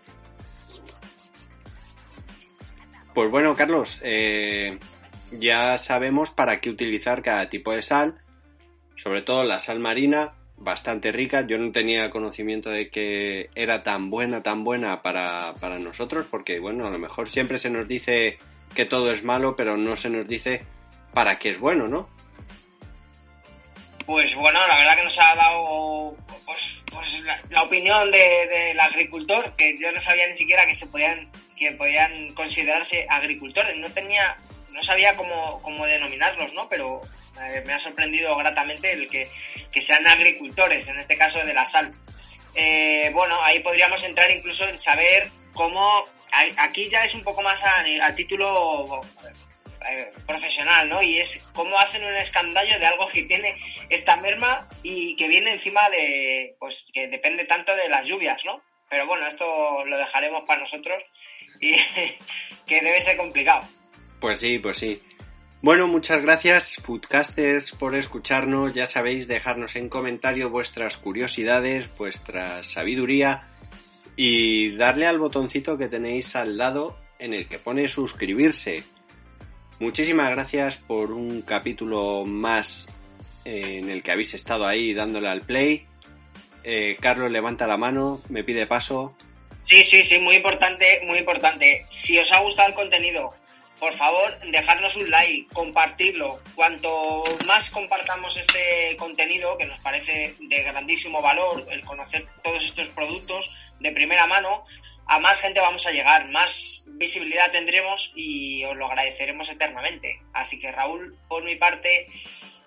Pues 3.14 3.30
bueno, 3.30 3.54
Carlos, 3.54 4.00
eh, 4.02 4.76
ya 5.30 5.78
sabemos 5.78 6.32
para 6.32 6.60
qué 6.60 6.68
utilizar 6.68 7.22
cada 7.22 7.48
tipo 7.48 7.72
de 7.72 7.82
sal, 7.82 8.20
sobre 8.96 9.22
todo 9.22 9.44
la 9.44 9.60
sal 9.60 9.78
marina, 9.78 10.32
bastante 10.62 11.12
rica. 11.12 11.46
Yo 11.46 11.58
no 11.58 11.72
tenía 11.72 12.10
conocimiento 12.10 12.70
de 12.70 12.90
que 12.90 13.50
era 13.54 13.82
tan 13.82 14.10
buena, 14.10 14.42
tan 14.42 14.64
buena 14.64 15.02
para, 15.02 15.54
para 15.60 15.78
nosotros, 15.78 16.26
porque 16.30 16.58
bueno, 16.58 16.86
a 16.86 16.90
lo 16.90 16.98
mejor 16.98 17.28
siempre 17.28 17.58
se 17.58 17.70
nos 17.70 17.88
dice 17.88 18.38
que 18.74 18.84
todo 18.84 19.12
es 19.12 19.22
malo, 19.22 19.56
pero 19.56 19.76
no 19.76 19.96
se 19.96 20.10
nos 20.10 20.26
dice 20.26 20.64
para 21.12 21.38
qué 21.38 21.50
es 21.50 21.58
bueno, 21.58 21.88
¿no? 21.88 22.08
Pues 24.06 24.34
bueno, 24.34 24.58
la 24.66 24.78
verdad 24.78 24.96
que 24.96 25.04
nos 25.04 25.18
ha 25.18 25.34
dado 25.34 26.16
pues, 26.44 26.76
pues 26.90 27.22
la, 27.50 27.62
opinión 27.62 28.10
del 28.10 28.78
agricultor, 28.80 29.54
que 29.56 29.78
yo 29.80 29.92
no 29.92 30.00
sabía 30.00 30.26
ni 30.26 30.34
siquiera 30.34 30.66
que 30.66 30.74
se 30.74 30.86
podían 30.86 31.30
que 31.56 31.72
podían 31.72 32.32
considerarse 32.34 33.06
agricultores. 33.08 33.76
No 33.76 33.88
tenía, 33.90 34.36
no 34.72 34.82
sabía 34.82 35.16
cómo, 35.16 35.60
cómo 35.62 35.86
denominarlos, 35.86 36.52
¿no? 36.52 36.68
Pero 36.68 37.02
eh, 37.40 37.62
me 37.64 37.72
ha 37.72 37.78
sorprendido 37.78 38.36
gratamente 38.36 38.92
el 38.92 39.08
que, 39.08 39.28
sean 39.82 40.06
agricultores, 40.06 40.88
en 40.88 40.98
este 40.98 41.16
caso 41.16 41.44
de 41.44 41.54
la 41.54 41.66
sal. 41.66 41.92
Eh, 42.54 43.10
bueno, 43.12 43.42
ahí 43.42 43.60
podríamos 43.60 44.02
entrar 44.04 44.30
incluso 44.30 44.68
en 44.68 44.78
saber 44.78 45.30
cómo, 45.54 46.04
aquí 46.58 46.88
ya 46.90 47.04
es 47.04 47.14
un 47.14 47.22
poco 47.22 47.40
más 47.42 47.62
a, 47.64 48.14
título 48.14 49.00
eh, 49.88 50.12
profesional, 50.26 50.88
¿no? 50.88 51.02
Y 51.02 51.18
es 51.18 51.40
cómo 51.54 51.78
hacen 51.78 52.04
un 52.04 52.14
escandallo 52.14 52.78
de 52.78 52.86
algo 52.86 53.08
que 53.08 53.22
tiene 53.22 53.56
esta 53.88 54.16
merma 54.16 54.68
y 54.82 55.16
que 55.16 55.28
viene 55.28 55.52
encima 55.52 55.88
de, 55.88 56.56
pues 56.58 56.86
que 56.92 57.08
depende 57.08 57.44
tanto 57.46 57.74
de 57.74 57.88
las 57.88 58.04
lluvias, 58.04 58.44
¿no? 58.44 58.62
Pero 58.90 59.06
bueno, 59.06 59.26
esto 59.26 59.86
lo 59.86 59.96
dejaremos 59.96 60.42
para 60.42 60.60
nosotros 60.60 61.02
y 61.60 61.76
que 62.66 62.82
debe 62.82 63.00
ser 63.00 63.16
complicado. 63.16 63.66
Pues 64.22 64.38
sí, 64.38 64.60
pues 64.60 64.78
sí. 64.78 65.02
Bueno, 65.62 65.88
muchas 65.88 66.22
gracias, 66.22 66.76
Foodcasters, 66.76 67.72
por 67.72 67.96
escucharnos. 67.96 68.72
Ya 68.72 68.86
sabéis, 68.86 69.26
dejarnos 69.26 69.74
en 69.74 69.88
comentario 69.88 70.48
vuestras 70.48 70.96
curiosidades, 70.96 71.90
vuestra 71.98 72.62
sabiduría 72.62 73.48
y 74.14 74.76
darle 74.76 75.08
al 75.08 75.18
botoncito 75.18 75.76
que 75.76 75.88
tenéis 75.88 76.36
al 76.36 76.56
lado 76.56 76.96
en 77.18 77.34
el 77.34 77.48
que 77.48 77.58
pone 77.58 77.88
suscribirse. 77.88 78.84
Muchísimas 79.80 80.30
gracias 80.30 80.76
por 80.76 81.10
un 81.10 81.42
capítulo 81.42 82.24
más 82.24 82.88
eh, 83.44 83.80
en 83.80 83.90
el 83.90 84.04
que 84.04 84.12
habéis 84.12 84.34
estado 84.34 84.68
ahí 84.68 84.94
dándole 84.94 85.30
al 85.30 85.40
play. 85.40 85.84
Eh, 86.62 86.96
Carlos 87.00 87.28
levanta 87.28 87.66
la 87.66 87.76
mano, 87.76 88.22
me 88.28 88.44
pide 88.44 88.68
paso. 88.68 89.16
Sí, 89.64 89.82
sí, 89.82 90.04
sí, 90.04 90.20
muy 90.20 90.36
importante, 90.36 91.00
muy 91.06 91.18
importante. 91.18 91.84
Si 91.88 92.16
os 92.18 92.30
ha 92.30 92.40
gustado 92.40 92.68
el 92.68 92.74
contenido, 92.74 93.34
por 93.82 93.94
favor, 93.94 94.38
dejarnos 94.48 94.94
un 94.94 95.10
like, 95.10 95.52
compartirlo. 95.52 96.38
Cuanto 96.54 97.24
más 97.46 97.68
compartamos 97.68 98.36
este 98.36 98.96
contenido, 98.96 99.58
que 99.58 99.66
nos 99.66 99.80
parece 99.80 100.36
de 100.38 100.62
grandísimo 100.62 101.20
valor, 101.20 101.66
el 101.68 101.84
conocer 101.84 102.24
todos 102.44 102.62
estos 102.62 102.90
productos 102.90 103.50
de 103.80 103.90
primera 103.90 104.28
mano, 104.28 104.64
a 105.08 105.18
más 105.18 105.36
gente 105.40 105.58
vamos 105.58 105.84
a 105.84 105.90
llegar, 105.90 106.28
más 106.28 106.84
visibilidad 106.90 107.50
tendremos 107.50 108.12
y 108.14 108.62
os 108.66 108.76
lo 108.76 108.86
agradeceremos 108.86 109.48
eternamente. 109.50 110.22
Así 110.32 110.60
que 110.60 110.70
Raúl, 110.70 111.18
por 111.26 111.42
mi 111.42 111.56
parte, 111.56 112.06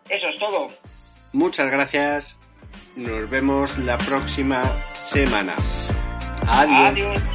eso 0.10 0.28
es 0.28 0.38
todo. 0.38 0.70
Muchas 1.32 1.72
gracias. 1.72 2.38
Nos 2.98 3.30
vemos 3.30 3.78
la 3.78 3.98
próxima 4.00 4.84
semana. 4.94 5.56
Adiós. 6.46 6.90
Adiós. 6.90 7.35